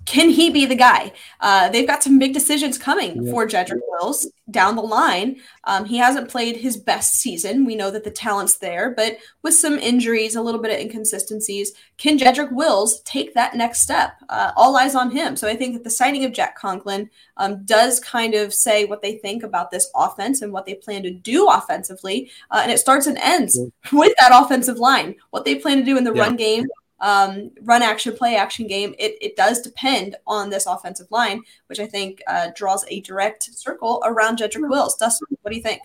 [0.07, 1.11] can he be the guy?
[1.41, 3.31] Uh, they've got some big decisions coming Yeah.
[3.31, 5.35] for Jedrick Wills down the line.
[5.65, 7.65] Um, he hasn't played his best season.
[7.65, 11.73] We know that the talent's there, but with some injuries, a little bit of inconsistencies,
[11.97, 14.13] can Jedrick Wills take that next step?
[14.29, 15.35] Uh, all eyes on him.
[15.35, 19.01] So I think that the signing of Jack Conklin um, does kind of say what
[19.01, 22.31] they think about this offense and what they plan to do offensively.
[22.49, 23.59] Uh, and it starts and ends
[23.91, 25.15] with that offensive line.
[25.31, 26.21] What they plan to do in the Yeah.
[26.23, 26.65] run game,
[26.99, 31.79] um, run action, play action game, it, it does depend on this offensive line, which
[31.79, 34.95] I think uh, draws a direct circle around Jedrick Wills.
[34.97, 35.81] Dustin, what do you think?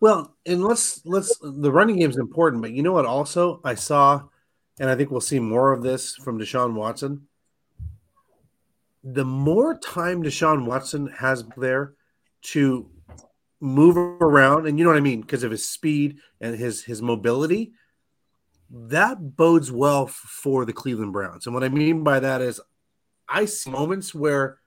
[0.00, 3.06] Well, and let's let's the running game is important, but you know what?
[3.06, 4.22] Also, I saw,
[4.80, 7.28] and I think we'll see more of this from Deshaun Watson.
[9.04, 11.94] The more time Deshaun Watson has there
[12.42, 12.90] to
[13.60, 17.00] move around, and you know what I mean, because of his speed and his his
[17.00, 17.72] mobility,
[18.72, 21.46] that bodes well for the Cleveland Browns.
[21.46, 22.60] And what I mean by that is,
[23.28, 24.58] I see moments where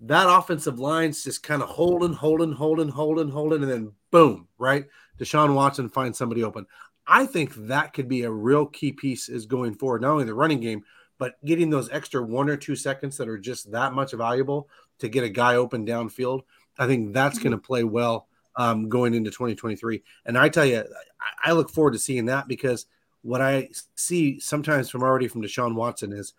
[0.00, 4.86] that offensive line's just kind of holding, holding, holding, holding, holding, and then boom, right?
[5.18, 6.66] Deshaun Watson finds somebody open.
[7.06, 10.34] I think that could be a real key piece is going forward, not only the
[10.34, 10.84] running game,
[11.18, 14.68] but getting those extra one or two seconds that are just that much valuable
[15.00, 16.42] to get a guy open downfield.
[16.78, 20.02] I think that's going to play well um, going into 2023.
[20.24, 22.86] And I tell you, I, I look forward to seeing that because
[23.24, 26.34] what I see sometimes from already from Deshaun Watson is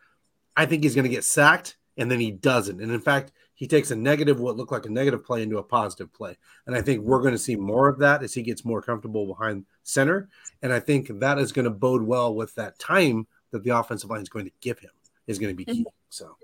[0.56, 2.80] I think he's going to get sacked and then he doesn't.
[2.80, 5.64] And in fact, he takes a negative, what looked like a negative play into a
[5.64, 6.38] positive play.
[6.68, 9.26] And I think we're going to see more of that as he gets more comfortable
[9.26, 10.30] behind center.
[10.62, 14.10] And I think that is going to bode well with that time that the offensive
[14.10, 14.92] line is going to give him.
[15.26, 15.86] is going to be key.
[16.10, 16.38] So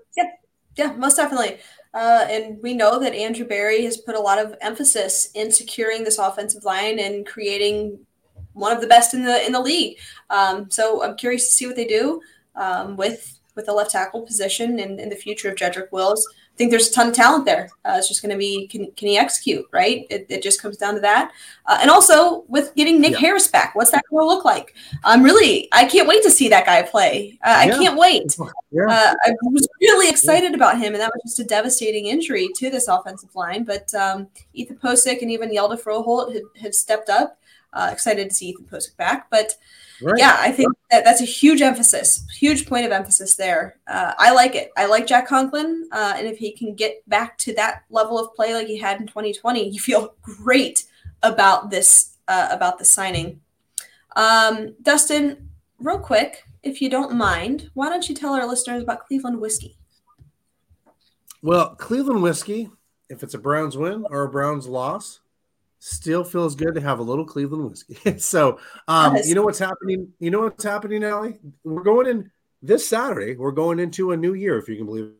[0.76, 1.58] Yeah, most definitely.
[1.92, 6.02] Uh, and we know that Andrew Berry has put a lot of emphasis in securing
[6.02, 7.98] this offensive line and creating
[8.54, 9.98] one of the best in the in the league.
[10.30, 12.20] Um, so I'm curious to see what they do
[12.54, 16.26] um, with with the left tackle position and, and the future of Jedrick Wills.
[16.32, 17.70] I think there's a ton of talent there.
[17.84, 20.06] Uh, it's just going to be can, can he execute, right?
[20.10, 21.32] It, it just comes down to that.
[21.64, 23.18] Uh, and also with getting Nick Yeah.
[23.18, 24.74] Harris back, what's that going to look like?
[25.02, 27.38] I'm really, I can't wait to see that guy play.
[27.44, 28.36] Uh, I can't wait.
[28.70, 32.48] yeah, Uh, I was really excited about him, and that was just a devastating injury
[32.56, 33.64] to this offensive line.
[33.64, 37.38] But um, Ethan Pocic and even Hjalte Froholdt have, have stepped up.
[37.72, 39.30] Uh, excited to see Ethan Pocic back.
[39.30, 39.54] But
[40.02, 40.18] right.
[40.18, 43.78] yeah, I think that that's a huge emphasis, huge point of emphasis there.
[43.86, 44.72] Uh, I like it.
[44.76, 48.34] I like Jack Conklin, uh, and if he can get back to that level of
[48.34, 50.84] play like he had in 2020, you feel great
[51.22, 53.40] about this uh, about the signing.
[54.16, 55.48] Um, Dustin,
[55.78, 59.76] real quick, if you don't mind, why don't you tell our listeners about Cleveland whiskey?
[61.42, 62.70] Well, Cleveland whiskey,
[63.08, 65.20] if it's a Browns win or a Browns loss,
[65.84, 68.18] still feels good to have a little Cleveland whiskey.
[68.18, 69.28] so, um, Yes.
[69.28, 70.12] you know what's happening?
[70.20, 71.40] You know what's happening, Allie?
[71.64, 72.30] We're going in
[72.62, 73.34] this Saturday.
[73.34, 75.10] We're going into a new year, if you can believe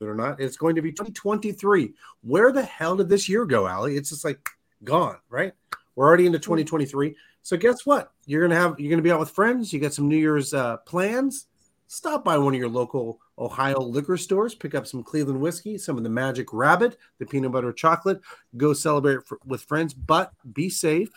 [0.00, 0.38] it or not.
[0.38, 1.94] It's going to be 2023.
[2.20, 3.96] Where the hell did this year go, Allie?
[3.96, 4.46] It's just like
[4.84, 5.54] gone, right?
[5.96, 7.16] We're already into 2023.
[7.42, 8.12] So guess what?
[8.26, 9.72] You're gonna have you're gonna be out with friends.
[9.72, 11.46] You got some New Year's uh, plans.
[11.86, 15.96] Stop by one of your local Ohio liquor stores, pick up some Cleveland whiskey, some
[15.96, 18.20] of the Magic Rabbit, the peanut butter chocolate.
[18.56, 21.10] Go celebrate for, with friends, but be safe.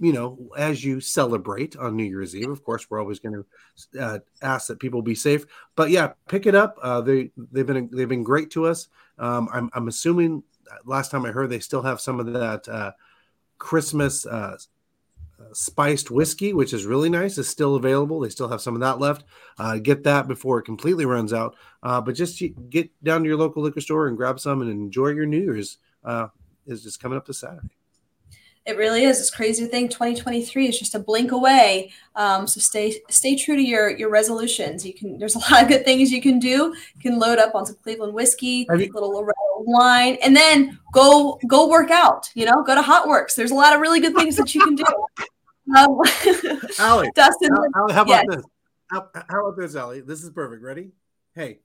[0.00, 3.44] You know, as you celebrate on New Year's Eve, of course, we're always going
[3.92, 5.44] to uh, ask that people be safe.
[5.76, 6.78] But yeah, pick it up.
[6.82, 8.88] Uh, they they've been they've been great to us.
[9.18, 12.66] Um, I'm I'm assuming uh, last time I heard they still have some of that
[12.68, 12.92] uh,
[13.58, 14.56] Christmas uh,
[15.52, 18.20] spiced whiskey, which is really nice, is still available.
[18.20, 19.24] They still have some of that left.
[19.58, 21.56] Uh, get that before it completely runs out.
[21.82, 25.08] Uh, but just get down to your local liquor store and grab some and enjoy
[25.08, 25.78] your New Year's.
[26.04, 26.28] Uh,
[26.66, 27.76] is just coming up this Saturday.
[28.64, 29.18] It really is.
[29.18, 31.90] It's crazy to think 2023 is just a blink away.
[32.14, 34.86] Um, so stay stay true to your your resolutions.
[34.86, 36.72] You can there's a lot of good things you can do.
[36.94, 39.34] You can load up on some Cleveland whiskey, you- little Loretta
[39.64, 42.30] wine, and then go go work out.
[42.34, 43.34] You know, go to Hot Works.
[43.34, 44.84] There's a lot of really good things that you can do.
[45.76, 46.00] Um,
[46.80, 48.24] Allie, Dustin, Allie, how about Yes.
[48.28, 48.44] this?
[48.90, 50.00] How, how about this, Allie?
[50.00, 50.60] This is perfect.
[50.60, 50.90] Ready?
[51.36, 51.60] Hey,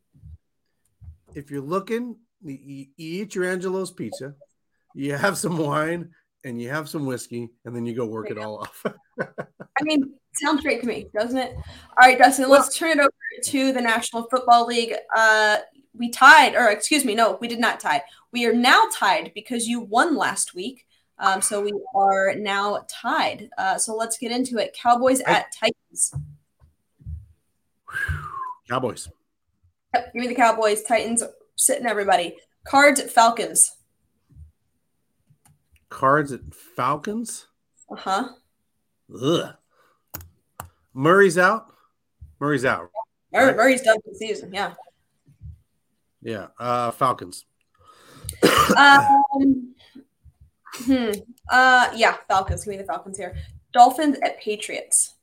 [1.33, 4.35] if you're looking, you eat your Angelo's pizza,
[4.93, 6.11] you have some wine,
[6.47, 8.85] and you have some whiskey, and then you go work it all off.
[9.19, 11.55] I mean, sounds great to me, doesn't it?
[11.55, 13.11] All right, Dustin, let's turn it over
[13.43, 14.93] to the National Football League.
[15.15, 15.57] Uh,
[15.93, 18.01] we tied, or excuse me, no, we did not tie.
[18.31, 20.85] We are now tied because you won last week.
[21.19, 23.49] Um, so we are now tied.
[23.57, 24.77] Uh, so let's get into it.
[24.79, 26.13] Cowboys at Titans.
[28.69, 29.09] Cowboys.
[29.95, 30.83] Yep, give me the Cowboys.
[30.83, 31.23] Titans
[31.55, 32.37] sitting everybody.
[32.65, 33.76] Cards Falcons.
[35.89, 37.47] Cards at Falcons.
[37.89, 38.29] Uh huh.
[39.21, 39.55] Ugh.
[40.93, 41.73] Murray's out.
[42.39, 42.89] Murray's out.
[43.31, 44.53] Murray, Murray's done for the season.
[44.53, 44.73] Yeah.
[46.21, 46.47] Yeah.
[46.59, 47.45] Uh, Falcons.
[48.77, 49.73] Um,
[50.73, 51.11] hmm.
[51.49, 52.65] Uh, yeah, Falcons.
[52.65, 53.37] Give me the Falcons here.
[53.71, 55.15] Dolphins at Patriots.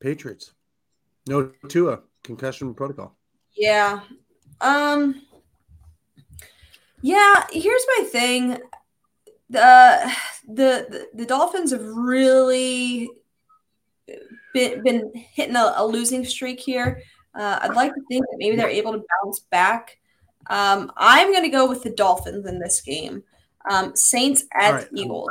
[0.00, 0.52] Patriots.
[1.26, 2.00] No Tua.
[2.22, 3.16] Concussion protocol.
[3.56, 4.00] Yeah.
[4.60, 5.22] Um
[7.02, 8.58] Yeah, here's my thing.
[9.50, 10.12] The
[10.46, 13.08] the the, Dolphins have really
[14.52, 17.02] been, been hitting a, a losing streak here.
[17.34, 19.98] Uh, I'd like to think that maybe they're able to bounce back.
[20.48, 23.22] Um, I'm going to go with the Dolphins in this game.
[23.70, 24.88] Um, Saints at right.
[24.94, 25.28] Eagles.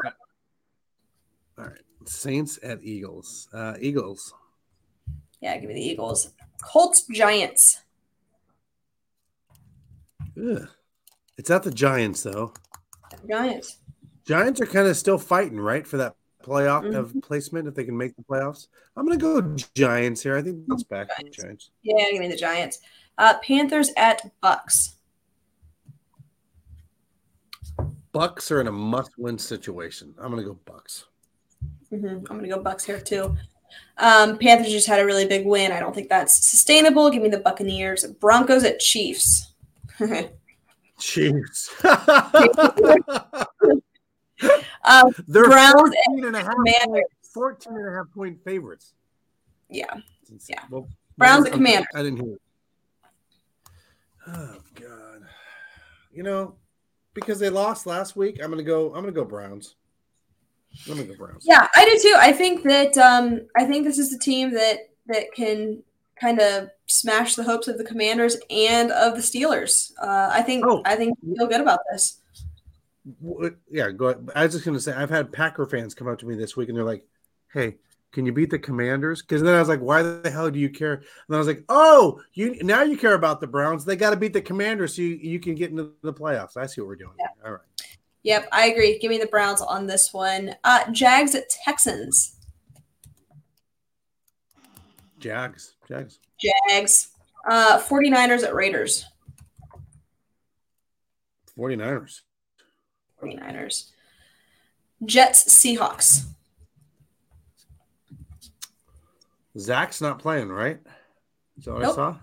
[1.58, 1.82] All right.
[2.06, 3.50] Saints at Eagles.
[3.52, 4.34] Uh, Eagles.
[5.42, 6.34] Yeah, give me the Eagles.
[6.64, 7.82] Colts Giants.
[10.38, 10.68] Ugh.
[11.38, 12.54] It's at the Giants, though.
[13.30, 13.78] Giants.
[14.28, 16.96] Giants are kind of still fighting, right, for that playoff Mm-hmm.
[16.96, 18.68] of placement if they can make the playoffs.
[18.96, 20.38] I'm going to go Giants here.
[20.38, 21.08] I think that's back.
[21.20, 21.38] Giants.
[21.38, 21.70] Giants.
[21.84, 22.80] Yeah, give me the Giants.
[23.18, 24.96] Uh, Panthers at Bucks.
[28.12, 30.14] Bucks are in a must-win situation.
[30.20, 31.06] I'm going to go Bucks.
[31.90, 33.36] hmm I'm gonna go Bucks here too.
[33.98, 35.72] Um, Panthers just had a really big win.
[35.72, 37.10] I don't think that's sustainable.
[37.10, 38.06] Give me the Buccaneers.
[38.20, 39.54] Broncos at Chiefs.
[41.00, 41.70] Chiefs.
[44.84, 45.74] um, They're Browns
[46.06, 47.04] 14 and a half, Commanders.
[47.34, 48.94] 14 and a half point favorites.
[49.70, 49.94] Yeah.
[50.48, 50.62] Yeah.
[50.70, 51.88] Well, Browns at Commanders.
[51.96, 52.42] I didn't hear it.
[54.28, 55.22] Oh God.
[56.12, 56.56] You know,
[57.14, 58.88] because they lost last week, I'm gonna go.
[58.88, 59.76] I'm gonna go Browns.
[60.88, 61.44] I'm gonna go Browns.
[61.48, 62.16] Yeah, I do too.
[62.18, 65.82] I think that um, I think this is the team that that can
[66.20, 69.92] kind of smash the hopes of the Commanders and of the Steelers.
[70.02, 70.82] Uh, I think Oh.
[70.86, 72.22] I think feel good about this.
[73.72, 74.30] Yeah, go ahead.
[74.36, 76.70] I was just gonna say I've had Packer fans come up to me this week
[76.70, 77.06] and they're like,
[77.54, 77.78] "Hey,
[78.12, 80.70] can you beat the Commanders?" Because then I was like, "Why the hell do you
[80.70, 83.86] care?" And then I was like, "Oh, you now you care about the Browns?
[83.86, 86.66] They got to beat the Commanders so you, you can get into the playoffs." I
[86.66, 87.16] see what we're doing.
[87.46, 87.62] All right,
[88.24, 89.00] Yep, I agree.
[89.00, 90.56] Give me the Browns on this one.
[90.64, 92.36] Uh, Jags at Texans.
[95.20, 97.10] Jags, Jags, Jags.
[97.50, 99.06] Uh, 49ers at Raiders.
[101.58, 102.22] 49ers.
[103.22, 103.92] 49ers.
[105.06, 106.26] Jets, Seahawks.
[109.58, 110.80] Zach's not playing, right?
[111.58, 111.92] Is that what Nope.
[111.92, 112.16] I saw?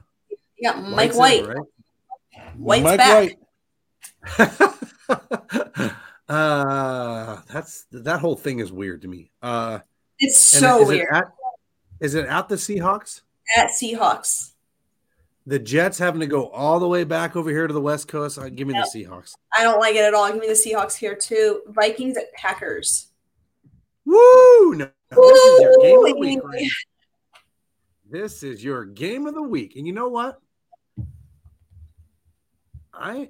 [0.58, 1.56] You got Mike White's in, White.
[1.56, 1.66] right?
[2.56, 3.36] White's Mike back.
[4.38, 5.92] White.
[6.28, 9.30] uh, that's that whole thing is weird to me.
[9.42, 9.80] Uh,
[10.18, 11.08] It's so is weird.
[11.10, 11.24] It at,
[12.00, 13.22] is it at the Seahawks?
[13.56, 14.52] At Seahawks.
[15.46, 18.38] The Jets having to go all the way back over here to the West Coast.
[18.38, 18.86] Uh, give me Yep.
[18.92, 19.34] the Seahawks.
[19.56, 20.26] I don't like it at all.
[20.32, 21.60] Give me the Seahawks here too.
[21.68, 23.08] Vikings at Packers.
[24.06, 24.74] Woo!
[24.74, 26.72] No, this is your game of the week.
[28.10, 30.40] This is your game of the week, and you know what?
[32.92, 33.28] I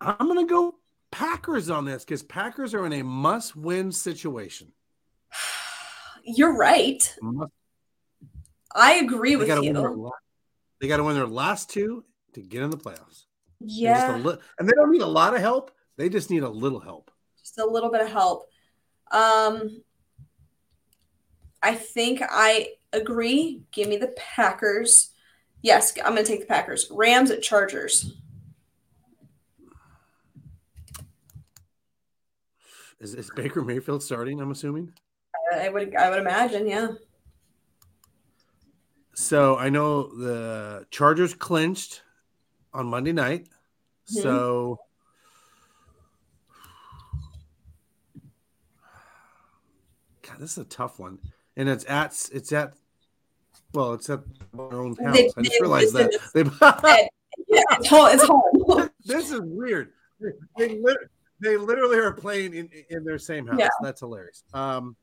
[0.00, 0.74] I'm gonna go
[1.10, 4.72] Packers on this because Packers are in a must-win situation.
[6.24, 7.16] You're right.
[7.22, 7.52] Must-
[8.74, 10.10] I agree They with you.
[10.80, 12.04] They got to win their last two
[12.34, 13.24] to get in the playoffs.
[13.60, 15.70] And just a Yeah, li- and they don't need a lot of help.
[15.96, 17.10] They just need a little help.
[17.38, 18.48] just a little bit of help.
[19.10, 19.82] Um,
[21.62, 23.62] I think I agree.
[23.72, 25.10] Give me the Packers.
[25.62, 26.88] Yes, I'm going to take the Packers.
[26.90, 28.12] Rams at Chargers.
[33.00, 34.40] Is, is Baker Mayfield starting?
[34.40, 34.92] I'm assuming.
[35.54, 36.88] I would I would imagine, yeah.
[39.18, 42.02] So I know the Chargers clinched
[42.74, 43.48] on Monday night.
[44.12, 44.22] Mhm.
[44.22, 44.78] So
[50.20, 51.18] God, this is a tough one.
[51.56, 52.74] And it's at it's at
[53.72, 54.20] well, it's at
[54.58, 55.16] our own house.
[55.16, 56.12] They- I just realized that.
[56.34, 57.08] They,
[57.48, 58.08] Yeah, it's home.
[58.12, 58.90] It's home.
[59.04, 59.92] this is weird.
[60.56, 60.96] They, lit-
[61.38, 63.58] they literally are playing in, in their same house.
[63.58, 63.68] Yeah.
[63.82, 64.42] That's hilarious.
[64.54, 64.96] Um,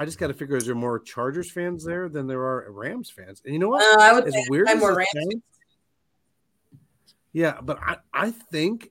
[0.00, 3.10] I just got to figure: is there more Chargers fans there than there are Rams
[3.10, 3.42] fans?
[3.44, 3.82] And you know what?
[3.82, 5.08] Uh, I would as weird I'm as more Rams.
[5.12, 5.42] sounds-
[7.34, 8.90] yeah, but I, I think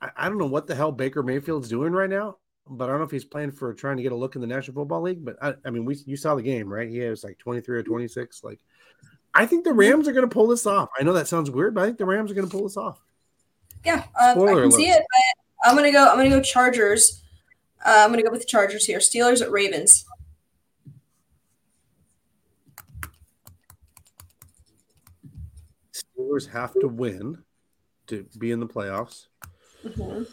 [0.00, 2.36] I, I don't know what the hell Baker Mayfield's doing right now,
[2.68, 4.46] but I don't know if he's playing for trying to get a look in the
[4.46, 5.24] National Football League.
[5.24, 6.88] But I, I mean, we you saw the game, right?
[6.88, 8.44] He was like 23 or 26.
[8.44, 8.60] Like,
[9.34, 10.88] I think the Rams are going to pull this off.
[10.98, 12.76] I know that sounds weird, but I think the Rams are going to pull this
[12.76, 13.02] off.
[13.84, 15.02] Yeah, uh, I can see it.
[15.10, 16.06] But I'm gonna go.
[16.08, 17.22] I'm gonna go Chargers.
[17.84, 18.98] Uh, I'm gonna go with the Chargers here.
[18.98, 20.04] Steelers at Ravens.
[26.52, 27.38] Have to win
[28.06, 29.26] to be in the playoffs.
[29.84, 30.26] Mhm.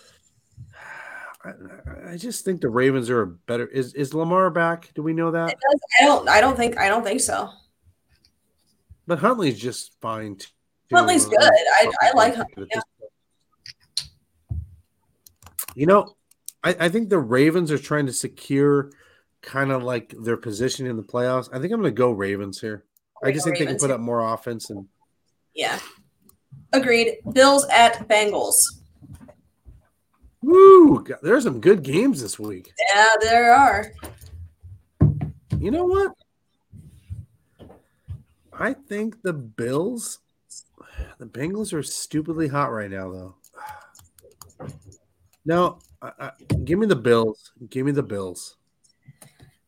[1.43, 3.67] I, I just think the Ravens are a better.
[3.67, 4.91] Is is Lamar back?
[4.95, 5.55] Do we know that?
[6.01, 6.27] I don't.
[6.29, 6.77] I don't think.
[6.77, 7.49] I don't think so.
[9.05, 10.35] But Huntley's just fine.
[10.37, 10.45] Too.
[10.93, 11.39] Huntley's good.
[11.41, 12.81] I- I like Huntley, yeah.
[15.75, 16.15] You know,
[16.63, 18.91] I, I think the Ravens are trying to secure
[19.41, 21.49] kind of like their position in the playoffs.
[21.53, 22.83] I think I'm going to go Ravens here.
[23.23, 24.87] I just think they can put up more offense and
[25.57, 25.79] Yeah.
[26.71, 27.17] Agreed.
[27.33, 28.55] Bills at Bengals.
[30.41, 31.03] woo.
[31.03, 32.71] God, there's some good games this week.
[32.93, 33.91] Yeah, there are.
[35.59, 36.11] You know what?
[38.53, 40.19] I think the Bills,
[41.17, 43.35] the Bengals are stupidly hot right now, though.
[45.45, 46.31] No, I, I,
[46.65, 47.53] give me the Bills.
[47.69, 48.57] Give me the Bills.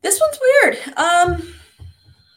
[0.01, 0.77] This one's weird.
[0.97, 1.37] Um,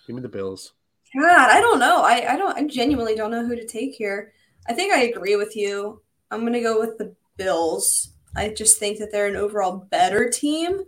[0.06, 0.74] Give me the Bills.
[1.18, 2.02] God, I don't know.
[2.02, 2.56] I, I don't.
[2.56, 4.32] I genuinely don't know who to take here.
[4.68, 6.00] I think I agree with you.
[6.30, 8.12] I'm gonna go with the Bills.
[8.34, 10.80] I just think that they're an overall better team.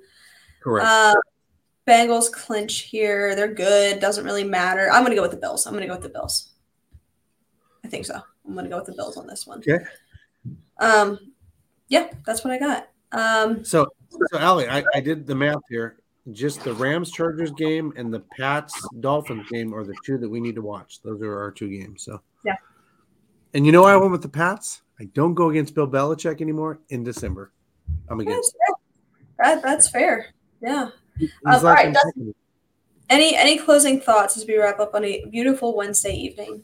[0.63, 0.87] Correct.
[0.87, 1.15] Uh,
[1.87, 3.35] Bengals clinch here.
[3.35, 4.01] They're good.
[4.01, 4.91] Doesn't really matter.
[4.91, 5.67] I'm gonna go with the Bills.
[5.67, 6.53] I'm gonna go with the Bills.
[7.85, 8.19] I think so.
[8.47, 9.59] I'm gonna go with the Bills on this one.
[9.59, 9.85] Okay.
[10.79, 11.19] Um,
[11.89, 12.89] yeah, that's what I got.
[13.13, 13.87] Um, So,
[14.33, 15.99] so Allie, I, I did the math here.
[16.33, 20.41] Just the Rams Chargers game and the Pats Dolphins game are the two that we
[20.41, 21.03] need to watch.
[21.03, 22.03] Those are our two games.
[22.03, 22.57] So, Yeah.
[23.53, 24.83] And you know why I went with the Pats?
[24.99, 27.53] I don't go against Bill Belichick anymore in December.
[28.09, 28.57] I'm against.
[29.39, 30.27] that, that's fair.
[30.61, 30.89] Yeah.
[31.21, 32.35] Um, all right, Dustin.
[33.11, 36.63] Any any closing thoughts as we wrap up on a beautiful Wednesday evening?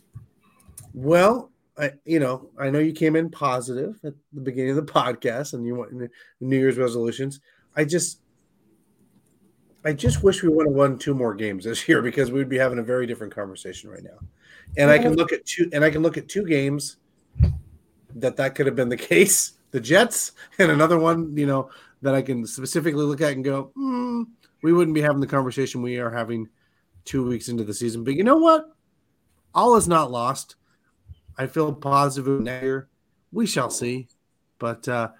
[0.94, 4.92] Well, I you know I know you came in positive at the beginning of the
[5.00, 7.40] podcast and you want New Year's resolutions.
[7.76, 8.20] I just
[9.84, 12.48] I just wish we would have won two more games this year because we would
[12.48, 14.18] be having a very different conversation right now.
[14.76, 16.96] And I can look at two, and I can look at two games
[18.14, 19.54] that that could have been the case.
[19.70, 21.70] The Jets and another one, you know,
[22.02, 24.24] that I can specifically look at and go, hmm,
[24.62, 26.48] we wouldn't be having the conversation we are having
[27.04, 28.04] two weeks into the season.
[28.04, 28.74] But you know what?
[29.54, 30.56] All is not lost.
[31.38, 32.88] I feel positive year.
[33.32, 34.08] We shall see.
[34.58, 35.10] But uh,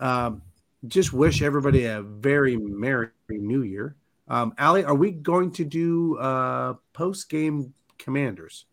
[0.00, 0.42] um,
[0.86, 3.94] just wish everybody a very merry new year.
[4.28, 8.66] Um, Allie, are we going to do uh, post game commanders?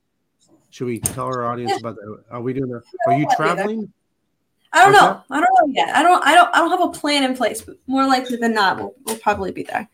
[0.69, 2.23] Should we tell our audience about that?
[2.29, 2.83] Are we doing that?
[3.07, 3.35] Are you I'll do that.
[3.37, 3.93] traveling?
[4.73, 5.21] I don't know.
[5.31, 5.95] I don't know yet.
[5.95, 6.25] I don't.
[6.25, 6.49] I don't.
[6.53, 7.61] I don't have a plan in place.
[7.61, 9.87] But more likely than not, we'll, we'll probably be there.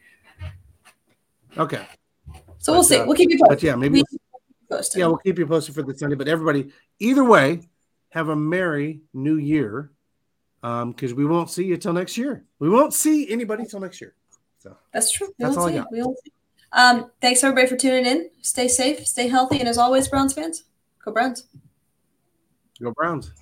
[1.55, 1.85] Okay.
[2.57, 2.97] So we'll see.
[2.97, 3.49] uh, we'll keep you posted.
[3.59, 4.99] But yeah, maybe We keep you posted.
[4.99, 6.15] Yeah, we'll keep you posted for the Sunday.
[6.15, 7.61] But everybody, either way,
[8.09, 9.91] have a merry new year.
[10.63, 12.45] Um, because we won't see you till next year.
[12.59, 14.15] We won't see anybody till next year.
[14.61, 15.27] So That's true.
[15.39, 15.91] We That's all I got.
[15.91, 16.31] We won't see.
[16.71, 18.29] Um, thanks everybody for tuning in.
[18.41, 20.63] Stay safe, stay healthy, and as always, Browns fans,
[21.03, 21.47] go Browns.
[22.81, 23.33] go Browns.